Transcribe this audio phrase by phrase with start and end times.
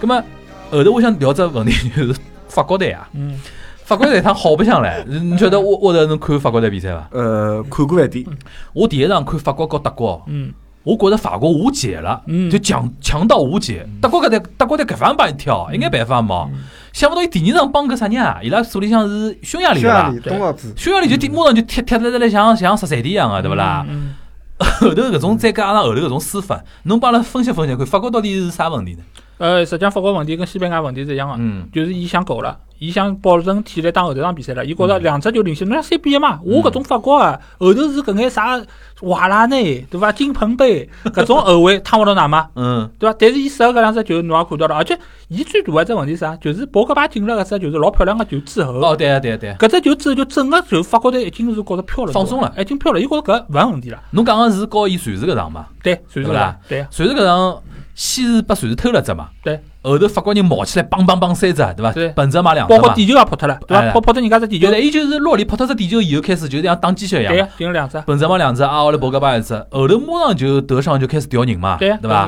[0.00, 0.24] 葛么
[0.70, 2.14] 后头我想聊只问题就是
[2.48, 3.38] 法国队啊，嗯，
[3.84, 5.04] 法国队他好白相唻。
[5.06, 7.08] 你晓得我我头侬看法国队比赛伐？
[7.12, 8.24] 呃，看过一点，
[8.72, 10.52] 我第一场看法国和德国，嗯，
[10.84, 13.86] 我觉着法国无解了，嗯就强强到无解。
[14.00, 16.50] 德国搿队德国队搿方帮伊跳，一眼办法也没。
[16.92, 18.40] 想勿到伊第二场帮搿啥人啊？
[18.42, 20.10] 伊拉手里向是匈牙利对伐
[20.76, 21.08] 匈牙利？
[21.08, 23.84] 就踢马上就踢踢得来像像十三点一样个，对勿啦？
[23.88, 24.14] 嗯，
[24.58, 29.02] 后头搿种再加上后头搿种输法，侬帮阿拉分析分析看，法国到底是啥问题呢？
[29.40, 31.66] 呃，实际上法国问题跟西班牙问题是一样的，嗯。
[31.72, 34.88] 就是伊想搞了，伊想保证体力打后头场比赛了，伊觉嗯。
[34.88, 38.60] 着两只球领先，侬讲三比一嘛，我搿种法国啊，后头是搿眼啥
[39.00, 42.90] 瓦拉内对伐，金彭杯搿种后卫趟勿到哪嘛， 嗯。
[42.98, 43.16] 对伐？
[43.18, 44.98] 但是伊射搿两只球侬也看到了，而且
[45.28, 46.36] 伊最大的一只问题是啥？
[46.36, 53.98] 就是博格巴进了搿只就是老漂亮个球之后，哦，对啊对啊对啊，搿只球之后就整个就法国队已经是觉着飘了，放松了已经飘了，伊觉着搿勿是问题了。
[54.10, 55.64] 侬讲个是告伊瑞士搿场嘛？
[55.82, 57.62] 对，随对啦是啦，对瑞士搿场
[58.00, 61.92] 先是把瑞士偷了只嘛，对，后头法国人冒起来，梆梆梆三只，对伐？
[61.92, 62.08] 对。
[62.16, 62.72] 本只嘛两只。
[62.72, 63.88] 包括地球也扑脱了，对哎。
[63.88, 63.92] 伐？
[63.92, 64.68] 扑扑脱人家只地球。
[64.68, 72.26] 对，了，伊就是洛里扑脱只地球以后开始就像打鸡血一样，对呀，进了两只，本泽马两只，阿奥勒博格巴一只，后头马上就德尚就开始调人嘛，对呀，对伐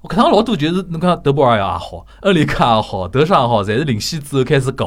[0.00, 4.86] 我看趟老多就是侬看德布尔也好，恩里克也好，德尚也好，侪是领先之后开始搞，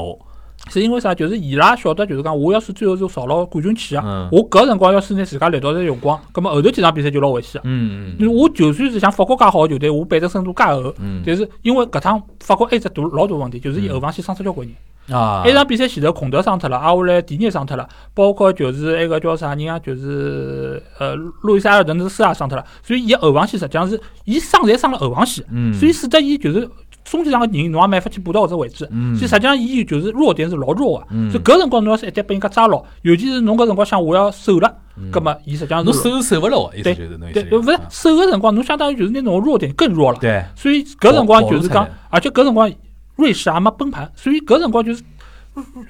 [0.69, 1.13] 是因为啥？
[1.13, 7.67] 就是伊拉晓得，就是讲我要是最后是朝牢冠军去啊嗯，我搿辰光要是拿自家力道在用光，葛末后头几场比赛就老危险个。
[7.69, 14.75] 嗯嗯因为我就算是像法国介好个球队，我板凳深度介厚，嗯但是因为搿趟法国还只大老大问题，就是伊后防线伤出交关人。
[15.15, 26.67] 啊，埃场比赛前头孔德伤脱了，阿沃莱迪涅伤脱了，包括就是埃个叫啥人啊，就是呃路易斯埃尔德斯也伤脱了，所以伊后防线实际上是伊伤侪伤了后防线，嗯，所以使得伊就是
[27.05, 28.85] 中间上个人侬也没法去补到搿只位置。
[28.91, 34.75] 嗯，所以实际上伊就是弱点是老弱个，嗯所以搿辰光侬要是一旦被人家抓牢，尤其是侬搿辰光想我要守了，
[35.11, 40.17] 葛末伊实际上嗯侬是守守勿牢，意思对就是侬意对，勿是守个辰光，侬相当于就是拿侬弱点更弱了。
[40.19, 42.69] 对，所以搿辰光就是讲而且搿辰光
[43.15, 45.03] 瑞士也没崩盘，所以搿辰光就是。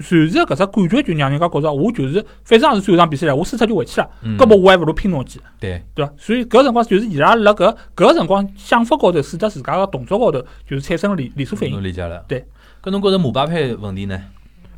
[0.00, 6.12] 随着搿只感觉，就让人家觉着我就是，反正也是最后一场比赛了，我输脱就回去了，嗯搿么我还勿如拼侬几，对，对伐？
[6.16, 11.74] 所以搿辰光就是伊拉辣搿搿辰光想法高头，使得自家个动作高头就是产生了连连锁反应。
[11.74, 12.24] 侬理解了。
[12.28, 12.44] 对，
[12.82, 14.20] 搿侬觉着姆巴佩问题呢？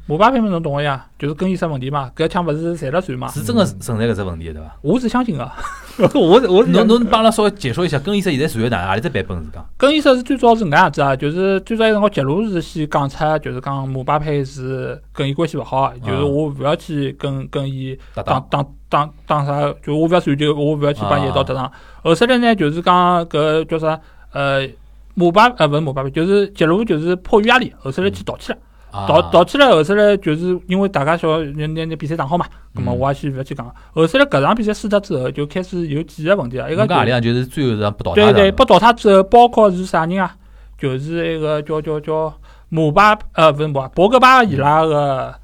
[0.09, 3.29] 姆巴佩嘛，侬懂个呀，就是更衣室问题嘛，搿枪勿是赚了算嘛？
[3.29, 4.75] 是真个存在搿只问题的对伐？
[4.81, 5.47] 我是相信个，
[6.19, 9.63] 我是我是侬侬帮阿拉稍微解说一下更衣室现在属于哪何里只版本是讲？
[9.77, 21.71] 更衣室是最早是搿样子啊，就是最早有辰光杰鲁是先讲出，就是讲姆巴佩是跟伊关系勿好，就是我勿要去跟跟伊搭档打打打打啥，就我勿要传球，我勿要去帮伊一道搭档。
[22.03, 24.01] 后首来呢，就是讲搿叫啥
[24.33, 24.67] 呃
[25.13, 28.63] 姆巴呃勿是姆巴佩，就是杰鲁就是迫于压力，后首来去道歉了。
[28.91, 33.66] 啊道道起来后首来就是因为大家晓得那那那比赛打好嘛，那么嗯我也先勿要去讲。
[33.93, 40.34] 后首来搿场比赛输脱之后，就开始有几个问题啊，一个就侬讲何里向就是最后是不倒对对，被淘汰之后，包括是啥人啊？
[40.78, 42.32] 就是那个叫叫叫
[42.69, 45.34] 姆巴呃，勿是姆巴，博格巴伊拉个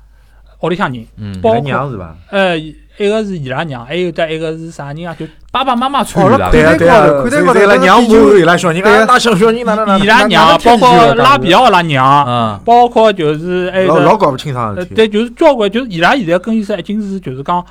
[0.61, 2.16] 屋里向人，嗯，包伊拉娘是伐？
[2.31, 2.56] 呃，
[2.97, 5.15] 一个是伊拉娘，还有得一个是啥人啊？
[5.19, 6.50] 就爸爸妈妈参哦与了。
[6.50, 17.65] 对啊对啊，看待高头所以伊拉娘母伊拉小人对啊啊，打小小人哪能哪能伊拉娘，包括拉比奥拉娘，嗯，包括就是还有得老老搞不清爽对，就是交关，就是伊拉现在更衣室已经是就是讲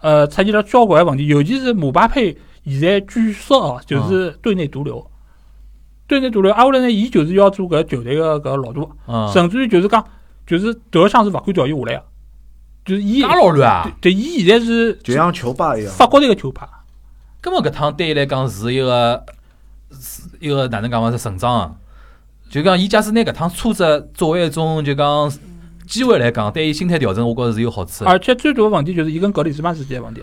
[0.00, 5.06] 呃出现了交关问题，尤其是姆巴佩现在据说哦，就是队内毒瘤。
[6.06, 10.04] 对内毒瘤，挨下来呢，伊就是要做搿球队个搿老大，嗯，甚至于就是讲，
[10.44, 12.02] 就是德尚是勿敢调伊下来个，
[12.84, 13.92] 就是伊介老乱啊！
[14.00, 16.68] 对伊现在是就像球霸一样，法国队个球霸，
[17.40, 19.24] 根本搿趟对伊来讲是一个
[19.90, 21.72] 是一个哪能讲法是成长啊？
[22.50, 25.30] 就讲伊假使拿搿趟挫折作为一种就讲
[25.86, 28.10] 机会来讲，对伊心态调整，我觉着是有好处的。
[28.10, 30.22] 而且最大个问题就是伊跟格里兹曼之间个问题，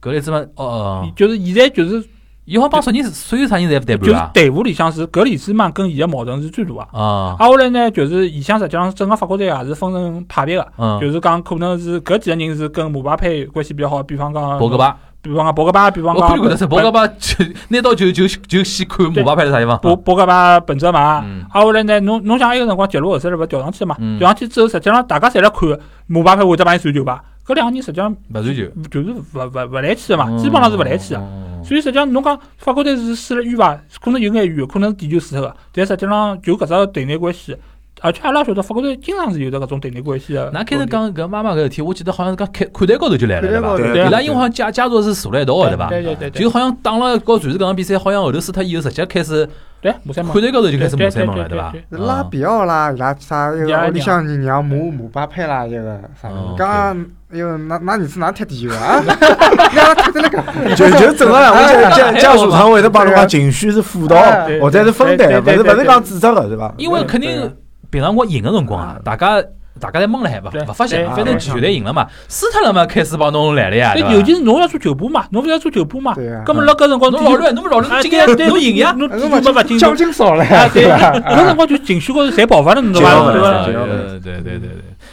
[0.00, 2.04] 格里兹曼，哦哦，就是现在就是
[2.48, 4.20] 伊好帮所有人所有啥人侪勿对就是？
[4.32, 6.80] 队伍里向是格里兹曼跟伊个矛盾是最大个。
[6.98, 19.78] 啊，挨下来呢，就是里向实际上整个法国队也是分成派别个，嗯，就是讲可能是搿几个人是跟姆巴佩关系比较好，比方讲博格，巴，比方讲博格巴，比方我讲看得出博格巴就拿到就就就先看姆巴佩在啥地方。
[19.80, 23.96] 博博格巴、本泽马，嗯挨下来呢，侬侬想埃个辰光杰罗后首来勿调上去了嘛？
[24.00, 25.68] 嗯调上去之后，实际上大家侪辣看
[26.06, 27.22] 姆巴佩会得帮伊传球伐？
[27.48, 31.20] 搿两个人实际上勿传球，就是勿勿勿来气个嘛，嗯基本上是勿来气个。
[31.20, 33.78] 嗯所以实际上侬讲法国队是输了冤伐？
[34.00, 37.56] 可能有眼冤，可能是点球输脱个，但实际上就搿只队内关系，
[38.00, 40.50] 而且阿拉晓得法国队经常是有的搿种对立关系的。
[40.52, 43.76] 那开始讲搿妈妈搿事体，我记得好像是讲看看台高头就来了，对伐？
[43.76, 45.88] 对对伊拉因为好像家家族是坐辣一道个，对伐？
[45.88, 49.48] 对对对对就好像打了搞瑞士搿场比赛，好像后头输脱以后，直接开始
[49.80, 51.98] 对，马赛蒙看台高头就开始对骂三门了，对伐对？
[51.98, 56.58] 拉比奥啦，伊拉啥一屋里向人娘骂姆巴佩啦，一个啥哦人？
[56.58, 59.00] 讲哎哟，㑚㑚儿子哪踢地球啊？
[59.04, 60.74] 哪踢的那个？
[60.74, 64.16] 就就正常呀，我哎家家家属常会得帮侬讲情绪是辅导，
[64.60, 66.72] 或者是分担，勿是勿是讲指责的，对伐？
[66.78, 67.50] 因为肯定对
[67.90, 69.42] 平常光赢个辰光啊，大家
[69.80, 76.14] 大家侪懵了海，勿对勿发现，反正球队赢了嘛，输脱了嘛，开始帮侬来了呀，尤其是侬要做球步嘛，侬勿是要做球步嘛？
[76.14, 81.12] 对啊葛末辣搿辰光，侬老乱，侬勿老乱，啊，今天侬赢呀，侬哎侬没勿进奖金少了啊，呀，对，吧？
[81.12, 83.10] 搿辰光就情绪高头侪爆发了，侬 对伐？
[83.10, 83.66] 就要对伐？
[83.66, 84.70] 就要对对对对对。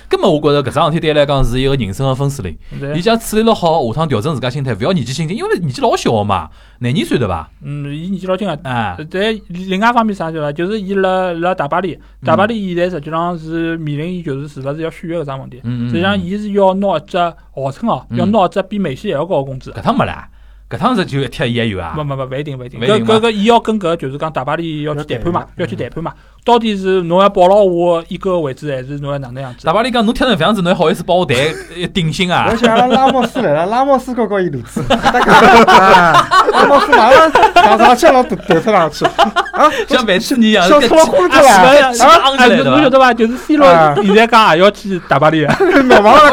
[0.10, 2.58] 根本我觉着搿桩事体对伊来讲是一个人生个分水岭。
[2.72, 6.50] 伊对，讲处理了好，下趟调整自家心态，勿要年纪轻轻，因为年纪老小个嘛，
[6.80, 7.50] 廿二岁对伐？
[7.64, 8.58] 嗯，伊年纪老轻啊。
[8.64, 10.52] 哎，但另外一方面啥对伐？
[10.52, 15.60] 就是伊辣辣大巴黎，大巴黎现在实际上是面临伊就是是勿是要续约搿桩问题。
[15.64, 15.90] 嗯嗯。
[15.90, 19.72] 实际上，伊是要拿一只号称哦，嗯要拿一只比梅西还要高个工资。
[19.72, 20.30] 搿趟没啦，
[20.70, 22.04] 搿趟是就一踢伊也有啊没。
[22.04, 22.80] 没没，勿一定勿一定。
[22.80, 26.14] 勿一定吗搿搿个，伊要跟搿就是讲大巴黎要去谈判嘛，要去谈判嘛。
[26.46, 29.74] 到底是侬要保牢我一个位置，还是侬要哪能样子大？
[29.74, 31.36] 巴黎讲侬踢成搿样子，侬还好意思帮我谈
[31.76, 32.56] 呃顶薪啊而？
[32.56, 43.12] 且阿拉拉莫斯来了，拉莫斯高高一路子，啊拉莫斯马上上上去了，头头出上去，啊，像万次尼一样，笑搿出了昏啊，子了，是呀，气昂起来哎，对伐侬晓得伐？
[43.14, 45.58] 就是 C 罗啊现在讲也要去大巴黎啊。
[45.60, 46.32] 脑盲了，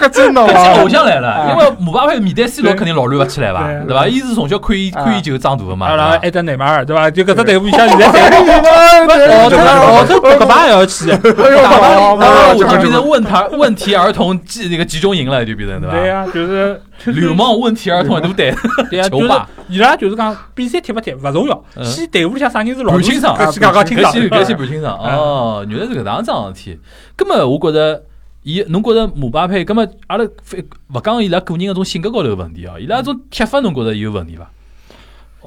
[0.00, 0.90] 搿真脑盲了， 偶盲。
[0.90, 3.62] 像来了，因为姆巴佩面对 C 罗肯定老乱勿起来伐？
[3.68, 4.08] 对对伐？
[4.08, 5.86] 伊是从小看伊啊看伊就长大的嘛。
[5.86, 7.08] 啊，然后对伐埃只内马尔对伐？
[7.08, 8.08] 就搿只队伍像现在
[8.72, 11.10] 哦澳洲澳洲博格巴也要去。
[11.10, 15.96] 哎呦，大巴黎好大巴黎好就变成问他问题儿童集那个集中营了，就变成对伐？
[15.96, 17.34] 对呀，就是流。
[17.34, 18.54] 氓问题儿童一大队，
[18.90, 19.30] 对呀，就是。
[19.68, 24.12] 伊拉就是讲比赛踢勿踢勿重要，嗯先队伍里向啥人是老盘清爽搿先讲讲清爽。
[24.12, 26.78] 搿些搿些盘清爽哦，原来是搿能桩事体。
[27.16, 28.02] 葛末我觉着，
[28.42, 34.50] 伊侬觉着姆巴佩，葛末阿拉非勿讲伊拉个人搿种性格高头个问题哦，伊拉种踢法侬觉着有问题伐？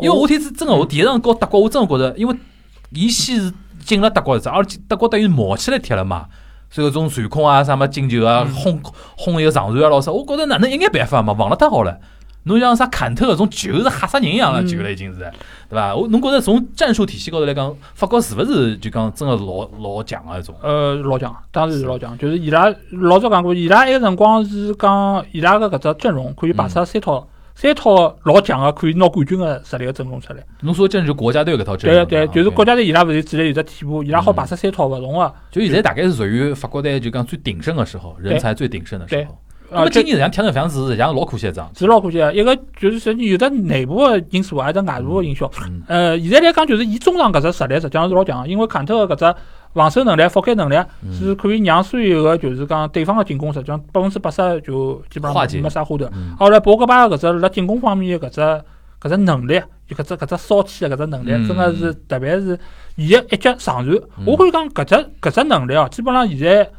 [0.02, 2.36] 因为我天是真个，我第一场搞德国，我真个觉着，因为
[2.96, 6.26] 伊先是进了德国是啥，而且德国等于冒起来踢了嘛。
[6.70, 8.82] 所以搿种传控啊、啥么进球啊、嗯轰
[9.16, 11.98] 轰一个长传啊，老啥，我觉着哪能一眼办法嘛，防了太好了。
[12.48, 15.20] 侬像啥坎特搿种球是吓死人一样了，嗯球了已经是，
[15.70, 15.96] 对伐？
[15.96, 20.54] 我侬觉着从战术体系高头来讲，法国是勿是就讲真个老老强个一种？
[20.62, 22.16] 呃，老强，当然是老强。
[22.18, 30.44] 就是伊拉老早讲过，伊拉埃个辰光是讲伊拉个搿只阵容可以摆出三套三套老强个可以拿冠军个实力个阵容出来。
[30.62, 35.34] 侬说正是国家队搿套阵容对对，就是国家，家队伊拉勿是之前有只替补，伊拉好排出三套勿同个。
[35.50, 39.38] 就现在大概是属于法国队就讲最鼎盛个时候，人才最鼎盛的时对候。
[39.72, 41.72] 那啊，么今年实际上踢成搿样子，实际上老可惜一桩。
[41.76, 42.32] 是老可惜个。
[42.34, 45.50] 一个就是实际有的内部个因素，还有得外部个因素。
[45.66, 49.40] 嗯呃，现在来讲，就是伊中场搿只实力实际上是老强个，因为坎特个搿只
[49.76, 51.14] 防守能力、覆盖能力嗯。
[51.14, 56.10] 是可以让所有个就是讲对方个进攻实际上百分之八十就基本上没啥花头。
[56.14, 56.36] 嗯。
[56.40, 58.42] 后来博格巴搿只辣进攻方面的搿只
[59.00, 61.48] 搿只能力，就搿只搿只骚气的搿只能力，嗯。
[61.48, 62.58] 真个是特别是
[62.96, 64.26] 伊个一脚长传，嗯。
[64.26, 66.70] 我可以讲搿只搿只能力哦，基本上现在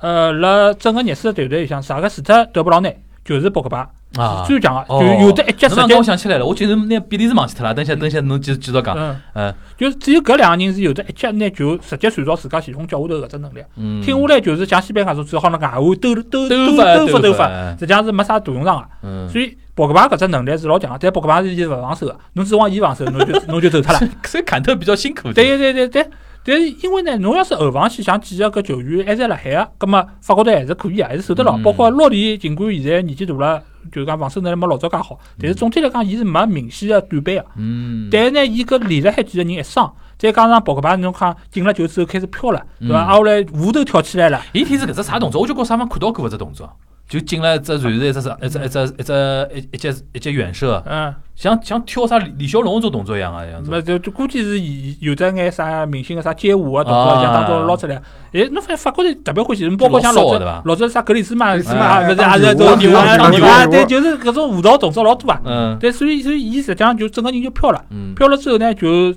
[0.00, 6.02] 呃辣整个热刺的队队里向，啥个除脱德布劳内，就是博格巴啊是，最强的，哦就有的一脚直侬让我。
[6.02, 7.74] 想起来了，我就是拿比利时忘记脱了。
[7.74, 8.96] 等下等下侬继继续讲。
[8.96, 17.48] 嗯，嗯就是只有搿两个人是有的一脚拿球直接传到自家前锋脚下头搿只能力，嗯，听下来就是像西班牙种只好辣外围兜兜兜兜发发兜发
[17.78, 18.86] 实际上是没啥大用场个。
[19.02, 24.00] 嗯，所以博格巴搿只能力是老强个，但博格巴是伊勿防守个，侬指望伊防守，侬就 侬就走脱了。
[24.24, 25.32] 所以坎特比较辛苦。
[25.32, 26.06] 对对对对，
[26.44, 31.56] 但是因为呢，侬要是后防线像几个搿球员还在辣海个，葛末法国队还是可以啊，还是守得牢。
[31.58, 37.46] 嗯包括洛里，尽管现在年纪大了，就是讲防守能力没老早介好，但是总体来讲，伊是没明显个短板个。
[37.56, 42.94] 嗯，但是呢，伊搿连了海几个人一伤，再加上博格巴侬看进了球之后开始飘了，对伐？
[42.94, 45.40] 嗯啊后来舞头跳起来了，伊天是搿只啥动作？
[45.40, 46.70] 我就觉啥方看到过搿只动作，
[47.08, 53.70] 就进了只传是一只是一只一只一只一一节一只远射，嗯，像像跳啥李李小龙这种动作一样啊，样子。
[53.70, 58.02] 没就就估计是有有得眼啥明星个啥街舞啊动啊作，像当中捞出来。
[58.32, 65.40] 诶，侬发现法国人特别欢喜，包括像老早就老早啥格里斯曼，格里斯曼啊，勿是当也是牛都啊牛啊，对，就是搿种舞蹈动作老多啊。
[65.44, 65.78] 嗯。
[65.78, 69.14] 对，所以所以伊实际上就整个人就飘了，嗯，飘了之后呢，就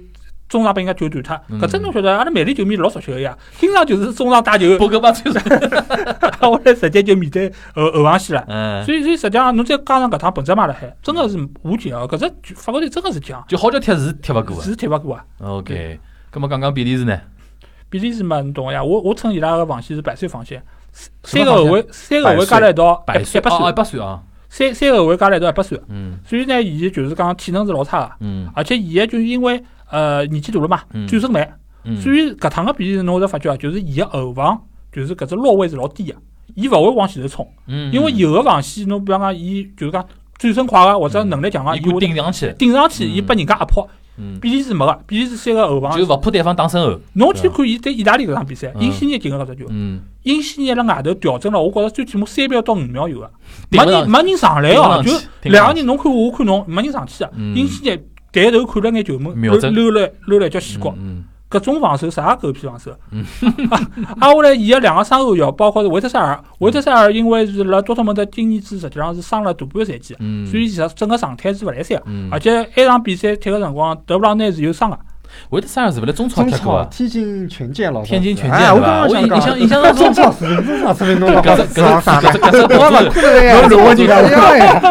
[0.49, 1.39] 中场被人家球断脱。
[1.47, 5.41] 嗯搿只侬晓得，阿拉曼联球迷老熟悉个呀，经常就是中场打球，博格巴最帅。
[6.41, 8.43] 后来直接就面对后后防线了。
[8.47, 12.07] 嗯，所以所以实际上侬再加上搿趟本泽马辣海，真个是无解哦。
[12.09, 14.63] 搿只法国队真个是强，就好叫踢是踢勿过的。
[14.63, 15.23] 是踢勿过啊。
[15.39, 15.99] OK，
[16.33, 17.19] 咁么讲讲比利时呢？
[17.89, 18.83] 比利时嘛，侬懂个呀？
[18.83, 20.63] 我我称伊拉个防线是百岁防线，
[21.23, 24.21] 三个后卫三个后卫加辣一道百岁哦，一一百岁，百岁啊。
[24.47, 25.79] 三三个后卫加辣一道一百岁。
[25.89, 31.07] 嗯所以呢，伊就是讲体能是老差个，嗯而且伊个就是因为呃年纪大了嘛，嗯。
[31.07, 31.99] 转身慢，嗯。
[32.01, 36.15] 所以搿趟个比赛侬会得发觉啊，就是伊个后防就是搿只落位是老低个，
[36.55, 40.05] 伊勿会往前头冲，嗯，因为有个防线侬比方讲伊就是讲
[40.37, 43.13] 转身快个或者能力强个，伊会顶上去，顶上去，嗯。
[43.15, 43.87] 伊拨人家压迫。
[44.21, 45.97] 嗯，比利时没个，比利时三个后防。
[45.97, 48.81] 就，勿怕对方打身后，侬去看伊对意大利搿场比赛，嗯。
[48.81, 53.31] 因西涅进个搿只球，嗯，因西涅辣外头调整了，我觉着最起码三秒到五秒有个，
[53.69, 55.11] 没人没人上来哦，就
[55.49, 57.31] 两个人侬看我，我看侬，没人上去个。
[57.33, 57.55] 嗯。
[57.55, 57.95] 因西涅
[58.31, 63.25] 抬头看了眼球门，瞄准溜溜了溜了一脚死角，嗯搿种防守啥狗屁防守嗯？
[64.21, 74.99] 啊，下来伊个两个双后腰，包括是维特塞尔，维特塞尔因为是辣多特蒙德今年子实际上是伤了大半个赛季，嗯，所以其实整个状态是勿来三而且埃场比赛踢个辰光，德布劳内是有伤个，
[75.49, 79.07] 维特塞尔是勿是中超中踢过踢进权健老天津权哎健对吧？
[79.09, 84.81] 我印印象讲印象当中中，超视频，中超视频侬老搿只搿只搿只搿只动我勿作，可能呀，侬如果你这样呀，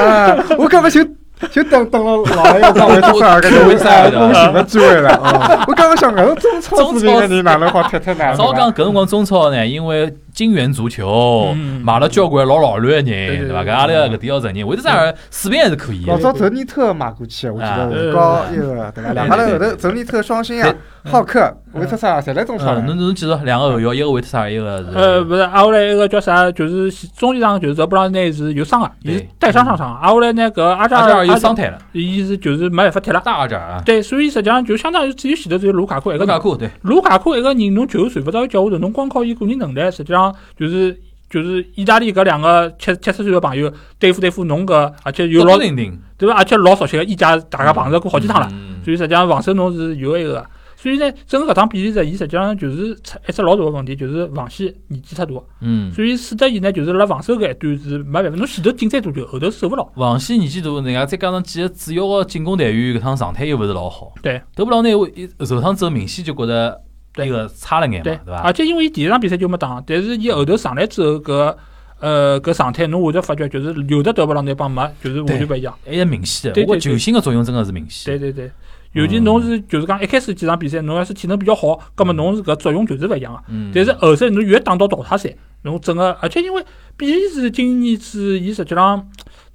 [0.00, 1.06] 啊，我根本就
[1.52, 5.64] 就等等了老了要当维特塞尔跟维特塞尔的恭喜个机会了啊！
[5.68, 8.34] 我刚刚想，搿种中超视频的人哪能好踢踢呢？
[8.36, 13.64] 早讲搿辰光中超呢，因为金元足球嗯买了交关老老卵人，对伐？
[13.64, 16.12] 搿阿拉搿点要承认，维特塞尔水平还是可以的。
[16.12, 19.12] 老早泽尼特买过去，我记啊得是高一个对伐？
[19.14, 22.96] 两家头后头泽尼特双星啊，浩克、维特塞尔侪来中超嗯，侬。
[22.96, 33.20] 侬记住两个后腰，一个维特塞尔，一个是呃，勿是，挨下来一个叫啥，就是中前场就是德布朗内是有伤个，伊是带伤上场，挨下来呢搿阿扎阿扎尔有伤退了，伊是就是没办法踢了。
[33.24, 36.28] 大阿扎尔啊，对，所以实际上就相当于只有前头只有卢卡库一个人。
[36.28, 40.98] 卢卡库对，卢卡库一个人，侬球传勿到伊脚下头，侬光靠伊个人能力，实际上就是
[41.30, 46.34] 就是意大利搿两个七七十岁个朋友对付对付侬搿，而且有老对伐？
[46.34, 48.48] 而且老熟悉个，一家大家碰着过好几趟了。
[48.50, 50.46] 嗯所以实际上防守侬是有一个个。
[50.80, 55.32] 所以呢，整个搿场比赛，伊实际上就是出一只老大个问题，就是防线年纪太大。
[55.60, 59.84] 嗯，所以使得伊呢，就是辣防守搿一段是没办法，侬前头进再多球，后头守勿牢。
[59.96, 64.12] 防线年纪大，人家再加上几个主要个进攻队员，搿趟状态又勿是老好。
[64.22, 66.80] 对，德布劳内我一受伤之后，明显就觉得
[67.16, 68.42] 那个差了眼嘛，对对伐？
[68.42, 71.56] 而且因为伊第一场比赛就没打，但是伊后头上来之后搿
[72.00, 75.74] 呃搿状态，侬会得发觉就是有的德布劳内帮没，就是完全勿一样。
[75.84, 78.12] 还是明显的，对对对我觉球星个作用真的是明显。
[78.12, 78.50] 对对对，
[78.92, 83.42] 尤其侬是就是讲一开始几场比赛，侬要是体能比较好，葛末侬是搿作用就是勿一样个。
[83.48, 86.64] 嗯，但是后头侬越打到淘汰赛，侬整个，而且因为
[86.96, 89.08] 比利时今年子，伊实际上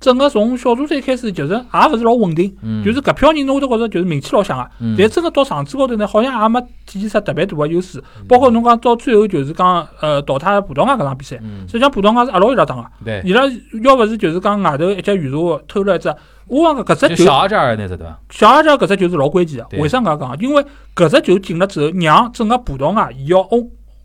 [0.04, 8.00] 整个从小组赛开始就是也勿是老稳定，嗯就是搿票人侬会得觉着就是名气老响个，嗯但真个到场子高头呢，好像也没体现出特别大个优势。
[8.20, 12.84] 嗯包括侬讲到最后就是讲呃淘汰葡萄牙搿场比赛，嗯实际上葡萄牙是阿拉伊拉打个，
[13.24, 13.44] 伊拉
[13.82, 16.14] 要勿是就是讲外头一脚远射偷了一只，
[16.48, 18.20] 我讲搿只球小阿扎尔那只对伐？
[18.30, 20.38] 小阿扎搿只球是老关键对个，为啥搿样讲？
[20.40, 23.40] 因为搿只球进了之后，让整个葡萄牙伊要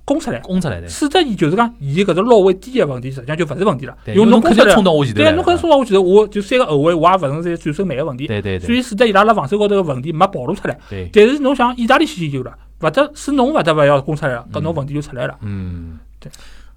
[0.08, 0.38] 攻攻出来。
[0.40, 3.94] 攻出来的，使得伊就是讲，伊搿只落位低个问题，实际上就勿是问题了。
[4.04, 8.66] 对，因为侬攻出来肯定冲，到我前头对侬可能冲到我前头，我就三个后卫，我也勿存在转身慢个问题，对对对。
[8.66, 10.78] 所以使得伊拉辣防守高头个问题没暴露出来。
[10.88, 15.36] 对，但是侬想，意大利先有了，勿得是侬勿得勿要攻出来了，搿侬问题就出来了。
[15.42, 15.98] 嗯，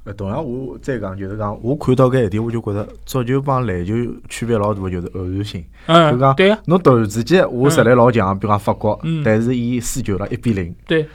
[0.03, 3.93] 呃，同样我再讲就是讲，我看到搿一点，我就觉着足球帮篮球
[4.27, 5.61] 区别老大，就是偶然性。
[5.87, 11.07] 就嗯，讲对个，侬突然之间，我实力老强，比如讲法国嗯，但是伊输球了一比零，对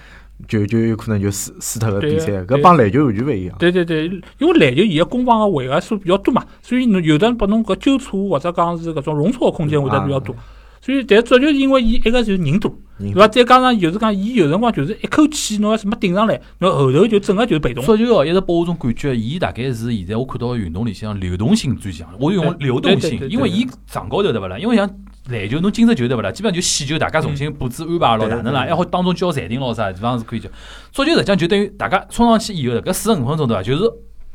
[0.47, 3.57] 就就有可能就输输脱个比赛，搿帮篮球完全勿一样。
[3.59, 4.05] 对对对，
[4.39, 10.35] 因为篮球伊个攻防个回合数比较多嘛，所以侬有的拨侬搿纠错或者讲是搿种容错个空间会得比较多。
[10.83, 13.27] 所以，但足球因为伊一个就是人多，人对伐？
[13.27, 17.85] 再加上就是讲，伊有辰光就是一口气，侬要是没顶上来，侬后头就整个就是被动。
[17.85, 22.09] 足球哦，一直拨我种感觉，伊大概是现在我看到个运动里向流动性最强。
[22.21, 24.57] 我用流动性，因为伊场高头对勿啦？
[24.59, 24.89] 因为像
[25.29, 26.31] 篮球，侬今朝就对勿啦？
[26.31, 28.65] 基本上就死球，大家重新布置安排咯，哪能啦？
[28.65, 30.49] 对还好当中叫暂停咯啥地方是可以叫。
[30.93, 33.63] 足球实际上就等于大家冲上去以后，搿四十五分钟对伐？
[33.63, 33.83] 就是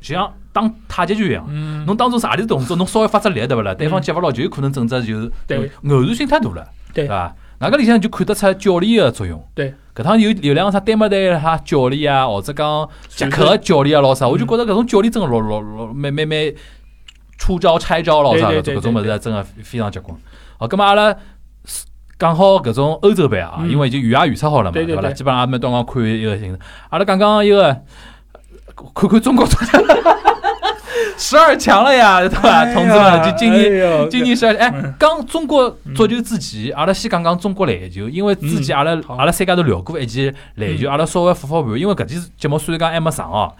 [0.02, 1.46] 就像打太极拳一样。
[1.50, 3.74] 嗯，侬当中啥里动作，侬稍微发只力对勿啦？
[3.74, 7.36] 对方接勿牢，就有可能整只就是对偶然性太大了，对伐？
[7.60, 9.48] 外搿里向就看得出教练个作用。
[9.54, 16.52] 对，搿趟有有两个啥丹麦队哈教练啊，或者讲捷克个教练啊，老啥，我就觉着搿种教练真个老老老蛮蛮蛮
[17.38, 20.18] 出招拆招老啥搿种物事真个非常结棍。
[20.62, 21.16] 好，葛末阿拉
[22.20, 23.68] 讲好搿种欧洲杯啊，嗯。
[23.72, 25.10] 因为已经预也预测好了嘛，对伐啦？
[25.10, 26.60] 基本上阿们刚刚看一个形式，
[26.92, 27.76] 阿拉讲讲一个
[28.94, 29.80] 看看中国足球
[31.18, 32.64] 十二强了呀，对伐？
[32.76, 34.08] 同志们，就今年。
[34.08, 40.92] 今年十二，哎嗯，讲中国足球之前，阿拉先讲讲中国篮球，因为之前阿拉阿拉三家头聊过一期篮球，嗯。
[40.92, 43.52] 阿拉稍微复复盘，因为搿期节目虽然讲还没上哦，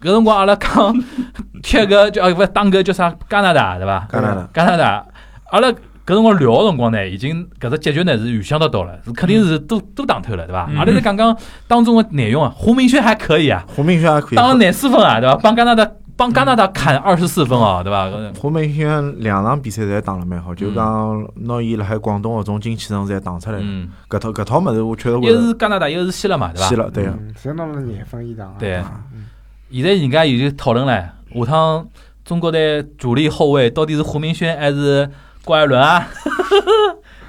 [0.00, 1.04] 搿辰光阿拉讲
[1.64, 3.12] 踢个叫啊勿是打个叫啥？
[3.28, 4.06] 加拿大对伐？
[4.08, 4.48] 加拿大。
[4.54, 5.06] 加拿大，
[5.50, 5.68] 阿拉
[6.08, 10.66] 搿辰光聊个辰光呢，已经搿只结局呢是预想得到了，是肯定是都都打透了对伐？
[10.70, 11.36] 嗯阿拉再讲讲
[11.66, 15.36] 当中的内容啊，胡明轩还可以啊，胡明轩还可以，打了廿四分啊对伐？
[15.36, 15.86] 帮加拿大
[16.16, 18.04] 帮加拿大砍二十四分啊，对伐？
[18.06, 23.62] 呃胡明轩两场比赛侪打了蛮好，就讲拿伊辣海广东搿种精气神侪打出来了。
[23.62, 26.68] 嗯，搿套搿套物事，我确实一个是加拿大，一个是希腊嘛，对伐？
[26.68, 27.10] 希腊，对个。
[27.10, 28.54] 嗯，侪拿了廿分以上啊。
[28.58, 28.76] 对
[29.14, 29.26] 嗯
[29.70, 30.94] 现在人家已经讨论了，
[31.34, 31.86] 下趟
[32.24, 35.06] 中国队主力后卫到底是胡明轩还是
[35.48, 36.06] 郭艾伦啊？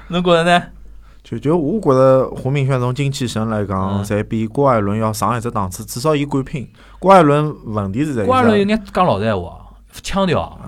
[0.08, 0.62] 侬觉着呢？
[1.24, 6.68] 就就我觉着胡明轩从精气神来嗯讲，侪比郭艾伦要上一只档次，至少伊敢拼。
[6.98, 8.84] 郭艾伦问题是在于郭艾伦有眼？
[8.92, 9.56] 讲老实闲话，
[10.02, 10.60] 腔调，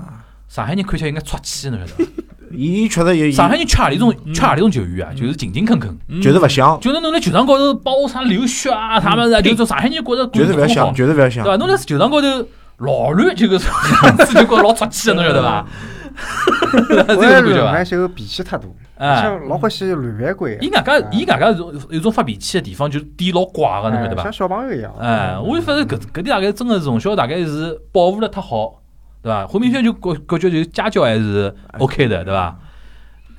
[0.48, 2.10] 上海人看起来有眼出气，侬晓得伐？
[2.56, 11.52] 伊确实有，上海人缺何里种缺何里种球员啊，就是勤勤恳恳，就是勿想，就是侬辣球场高头包啥流血啊，他们啊，就种上海人觉着就是勿要想，就是勿要想对。
[11.52, 11.56] 伐？
[11.58, 12.26] 侬辣球场高头
[12.78, 13.70] 老乱，就搿种
[14.08, 15.66] 样子就觉着老出气的，侬 晓得伐？
[16.88, 17.84] 这个郭艾感觉伐伦呢？
[17.84, 18.64] 就脾气太大，
[18.96, 20.58] 而哎，且老欢喜乱犯规。
[20.60, 21.50] 伊外加伊外加
[21.90, 24.32] 有种发脾气的地方，就是点老怪个，侬晓得伐哎像？
[24.32, 24.92] 小朋友一样。
[24.98, 28.80] 哎，我就发现搿搿点大概真个是从小大概是保护了太好，
[29.22, 29.46] 对伐？
[29.46, 32.58] 胡明轩就感感觉就家教还是 OK 的，对伐？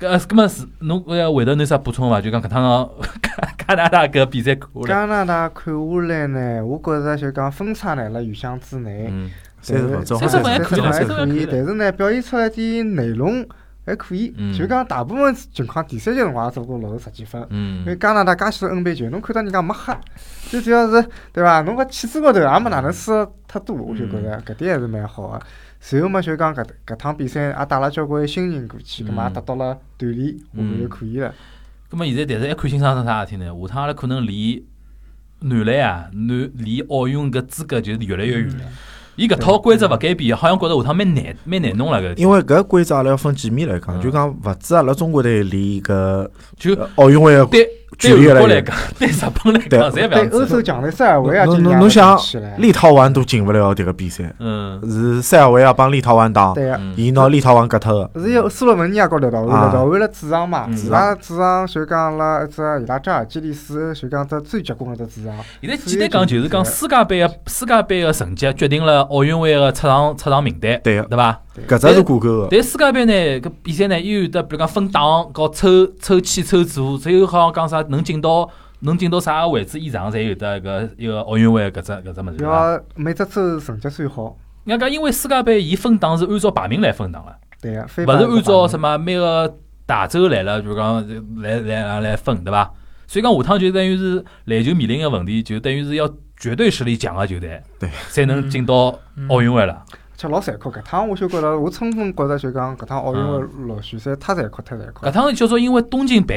[0.00, 2.20] 搿搿么是侬呃回头侬有啥补充伐？
[2.20, 2.90] 就讲搿趟
[3.22, 9.30] 加加拿大搿比赛看下来，加拿大看下来呢，我觉着就讲分差呢辣预想之内，嗯，
[9.64, 13.46] 三十分，正好三十分还三可以了还三十分还可以了但是呢，表现出来点内容
[13.86, 14.52] 还可以嗯。
[14.52, 17.40] 就讲大部分情况，第三节辰光也只不过六十十几分。
[17.50, 19.94] 因为嗯，加拿大介许多 NBA 球，侬看到人家没黑，
[20.50, 21.62] 最主要是对伐？
[21.62, 25.40] 侬搿气质高头也没哪能输得太多，我就觉着搿点还是蛮好个。
[25.80, 31.34] 随后嘛，就讲搿搿趟比赛也带了交关新人过去，葛末也得到了锻炼，我觉着可以了。
[31.90, 33.46] 葛么现在但是还看清爽成啥事体呢？
[33.46, 34.66] 下趟阿拉可能离
[35.40, 38.64] 男篮啊，男离奥运搿资格就是越来越远了。
[39.16, 42.16] 伊搿套规则勿改变，好像觉着下趟蛮难蛮难弄了搿。
[42.16, 46.28] 因为搿规则阿拉要分几面来嗯讲，就讲勿止阿拉中国队离搿
[46.58, 47.34] 就呃奥运会
[47.98, 50.28] 距对离越来讲， 对日本来讲，侪勿对。
[50.28, 52.18] 欧洲强队塞尔维亚侬今年也侬侬想
[52.58, 54.80] 立陶宛都进勿了迭个比赛，嗯。
[54.88, 56.54] 是塞尔维亚帮立陶宛打，
[56.96, 58.20] 伊拿立陶宛割脱个。
[58.20, 59.66] 是有斯洛文尼亚和立陶宛，啊。
[59.66, 60.76] 立陶宛了主场嘛，嗯。
[60.78, 65.36] 伊拉主场就讲了一只伊拉扎尔基里斯，就讲只最结棍个只主场。
[65.60, 70.96] 现在简单讲就是讲世界杯个世界杯个成绩决定了奥运会个出场出场名单，对。
[70.96, 71.40] 个，对伐？
[71.68, 72.48] 搿只是挂钩个。
[72.50, 78.48] 但世界杯呢，搿比赛呢，又有得比如讲分档和抽抽签抽组，只有好像讲啥能进到
[78.80, 82.36] 能进到啥个位置以上，才有得搿一个奥运会搿只搿只物事。
[82.38, 88.98] 对伐要每只州成绩最好，人家讲因为世界杯伊分档是按照排名来分档个，对个，非勿是按照什么。
[88.98, 91.06] 么每个大洲来了，就讲
[91.42, 92.70] 来来来来分，对伐？
[93.06, 99.84] 所以讲下趟就等于是篮球面临个问题，就等于是要绝对实力强个球队，对，才能进到奥运会了。
[100.16, 105.10] 且老残酷，搿趟我就觉着，我充分觉着就讲搿趟奥运会落选赛太残酷，太残酷搿。
[105.10, 106.36] 趟叫做因为东京办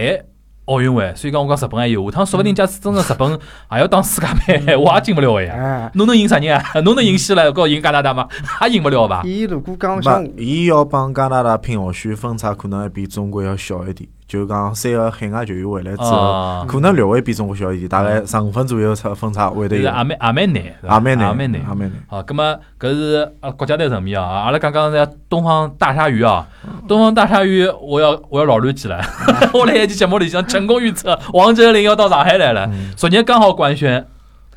[0.66, 4.28] 奥运会，所以讲我讲日本还有，下趟说不定假使真个日本也要当世界
[4.66, 5.54] 杯，我也进不了个呀。
[5.56, 6.62] 哎，侬能赢啥人啊？
[6.82, 8.28] 侬能赢希腊，告赢加拿大吗？
[8.63, 9.22] 也赢不了吧？
[9.24, 14.10] 伊如果讲像，伊要帮加拿大拼奥选分差，可能还比中国要小一点。
[14.28, 21.68] 就讲三个海外球员回来之后，啊，可能略微比中国小一点，大概十五分左右差分差会得有，就是也蛮也蛮难，对伐也蛮难，也蛮难也。
[21.68, 21.92] 蛮难。
[22.08, 26.46] 好，葛么搿是呃国家队层面啊，阿拉刚刚在东方大鲨鱼啊，
[26.88, 29.02] 东方大鲨鱼，我要我要老乱记了，
[29.54, 32.92] 我来一期节目里向成功预测王哲林要到上海来了，嗯。
[32.98, 34.06] 昨日刚好官宣，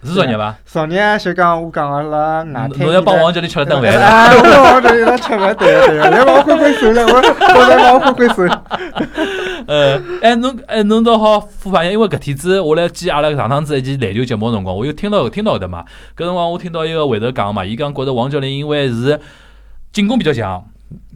[0.03, 0.57] 是昨日伐？
[0.65, 2.71] 昨日就讲我讲个辣外滩。
[2.79, 4.07] 侬要帮王哲林吃了顿饭了。
[4.07, 8.45] 哎，我帮王哲林吃饭，对个对个，来帮我挥挥手了，我 我来帮我挥挥手。
[9.69, 15.85] 呃，哎侬哎侬倒好复盘因为搿天子我来记阿拉上趟子一期篮球节目个辰光，我又听到听到的嘛，
[16.17, 19.21] 搿辰光我听到一个回头讲嘛，伊讲觉着王教练因为是
[19.93, 20.65] 进攻比较强，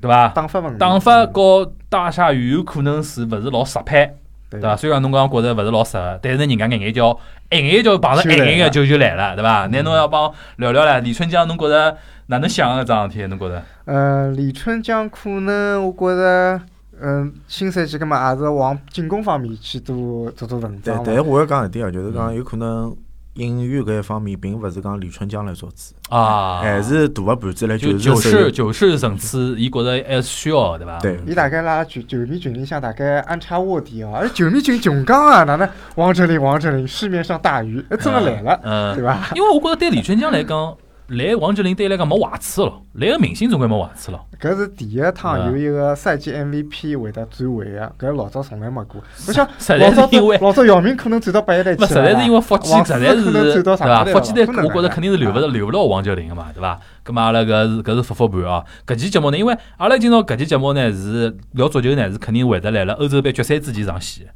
[0.01, 0.29] 对伐？
[0.29, 0.79] 打法问题。
[0.79, 4.14] 打法和大鲨鱼有可能是勿是老适配。
[4.55, 4.77] 对对伐？
[4.77, 7.19] 虽然侬讲觉着勿是老适合，但是人家眼眼叫
[7.51, 9.67] 一眼叫碰着一眼个就就来了，对伐？
[9.67, 13.27] 那侬要帮聊聊唻，李春江，侬觉着哪能想个桩事体？
[13.27, 13.62] 侬觉着？
[13.85, 16.61] 呃，李春江可能我觉着，
[17.01, 21.05] 嗯，新赛季个嘛也是往进攻方面去多做做文章对。
[21.05, 22.95] 但但是我要讲一点啊，就是讲有可能
[23.35, 30.99] 引援搿一方面，并勿是讲李春江来做主，啊，还是大个盘子来就九九十世九十层次，伊觉着还是需要的，对伐？
[31.01, 31.20] 对。
[31.27, 39.31] 伊大概辣球球迷群里向大概安插卧底哦，而球迷群穷讲啊，哪能王哲林王哲林市面上大鱼，哎，真个来了，嗯，对伐？
[39.35, 40.77] 因为我觉着对李春江来讲，
[41.09, 44.27] 来王哲林对伊来讲没坏处咯，来个明星总归没坏处咯。
[44.40, 49.03] 搿是第一趟有一个赛季 MVP 会得转会个，搿老早从来没过。
[49.29, 54.05] 我想实老早在是因为老早姚明可能转到八一队去不，了，实在是因为福建实在是对伐？
[54.07, 56.81] 福建队我觉着肯定是留勿着留勿牢王哲林个嘛，对伐？
[57.05, 58.64] 咁么阿拉搿是搿是复复盘啊。
[58.87, 64.27] 搿期节目呢，因为阿拉今朝搿期节目呢是聊足球呢，是肯定会得来了欧洲杯决赛之前上线。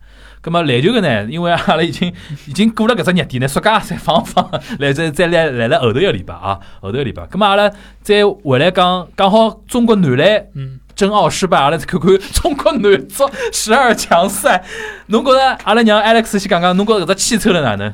[0.40, 2.12] 葛么篮球个呢，因为阿拉已经
[2.46, 4.48] 已经过了搿只热点呢，暑假再放放，
[4.78, 7.26] 来再再来来了后头一个礼拜啊，后头一个礼拜。
[7.26, 7.70] 葛么阿拉
[8.02, 14.64] 再回来讲，刚好中国男篮嗯，申奥失败，阿拉再看看中国男足十二强赛。
[15.06, 17.92] 侬觉着阿拉让 Alex 先讲讲，侬觉着搿只气抽了哪能？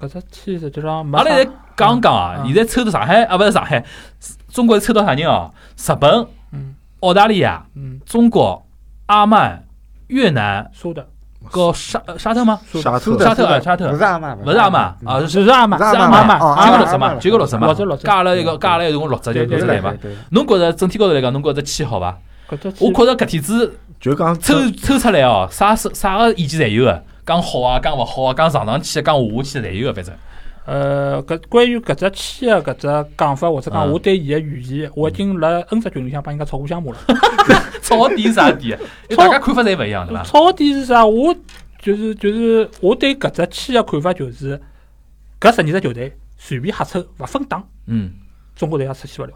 [0.00, 3.84] 搿只气实际上没阿拉现在讲讲啊，嗯现在抽到上海啊，勿是上海，
[4.52, 5.52] 中国抽到啥人哦？
[5.76, 8.66] 日本、嗯澳大利亚、嗯，中国、
[9.06, 9.64] 阿曼、
[10.08, 11.06] 越南苏的，
[11.44, 12.60] 和沙呃沙特吗？
[12.82, 17.74] 沙特沙特啊沙特勿是阿玛，勿是阿玛啊，是阿玛，是是阿阿曼曼哦九个六十嘛，阿曼九个六十嘛
[18.04, 19.94] 加了一个加了一共六只，就对对六只来嘛。
[20.30, 22.18] 侬觉着整体高头来讲，侬觉着气好伐？
[22.80, 30.14] 我觉着搿天子就讲抽抽出来哦，啥啥啥个意见侪有个，讲好啊，讲勿好啊，讲上上去啊，讲下下去侪有个，反正。
[30.68, 36.98] 呃，搿关于搿只气个搿只讲法，或者讲嗯我对伊个预言，我已经辣 N 只群里向帮人家吵过相骂了。
[37.80, 38.78] 吵个点是啥点？
[39.08, 40.22] 因为大家看法侪勿一样，对伐？
[40.24, 41.06] 吵个点是啥？
[41.06, 41.34] 我
[41.80, 44.60] 就是就是我对搿只气个看法就是，
[45.40, 48.10] 搿十二只球队随便瞎抽，勿分档，嗯
[48.54, 49.34] 中国队也出现勿了。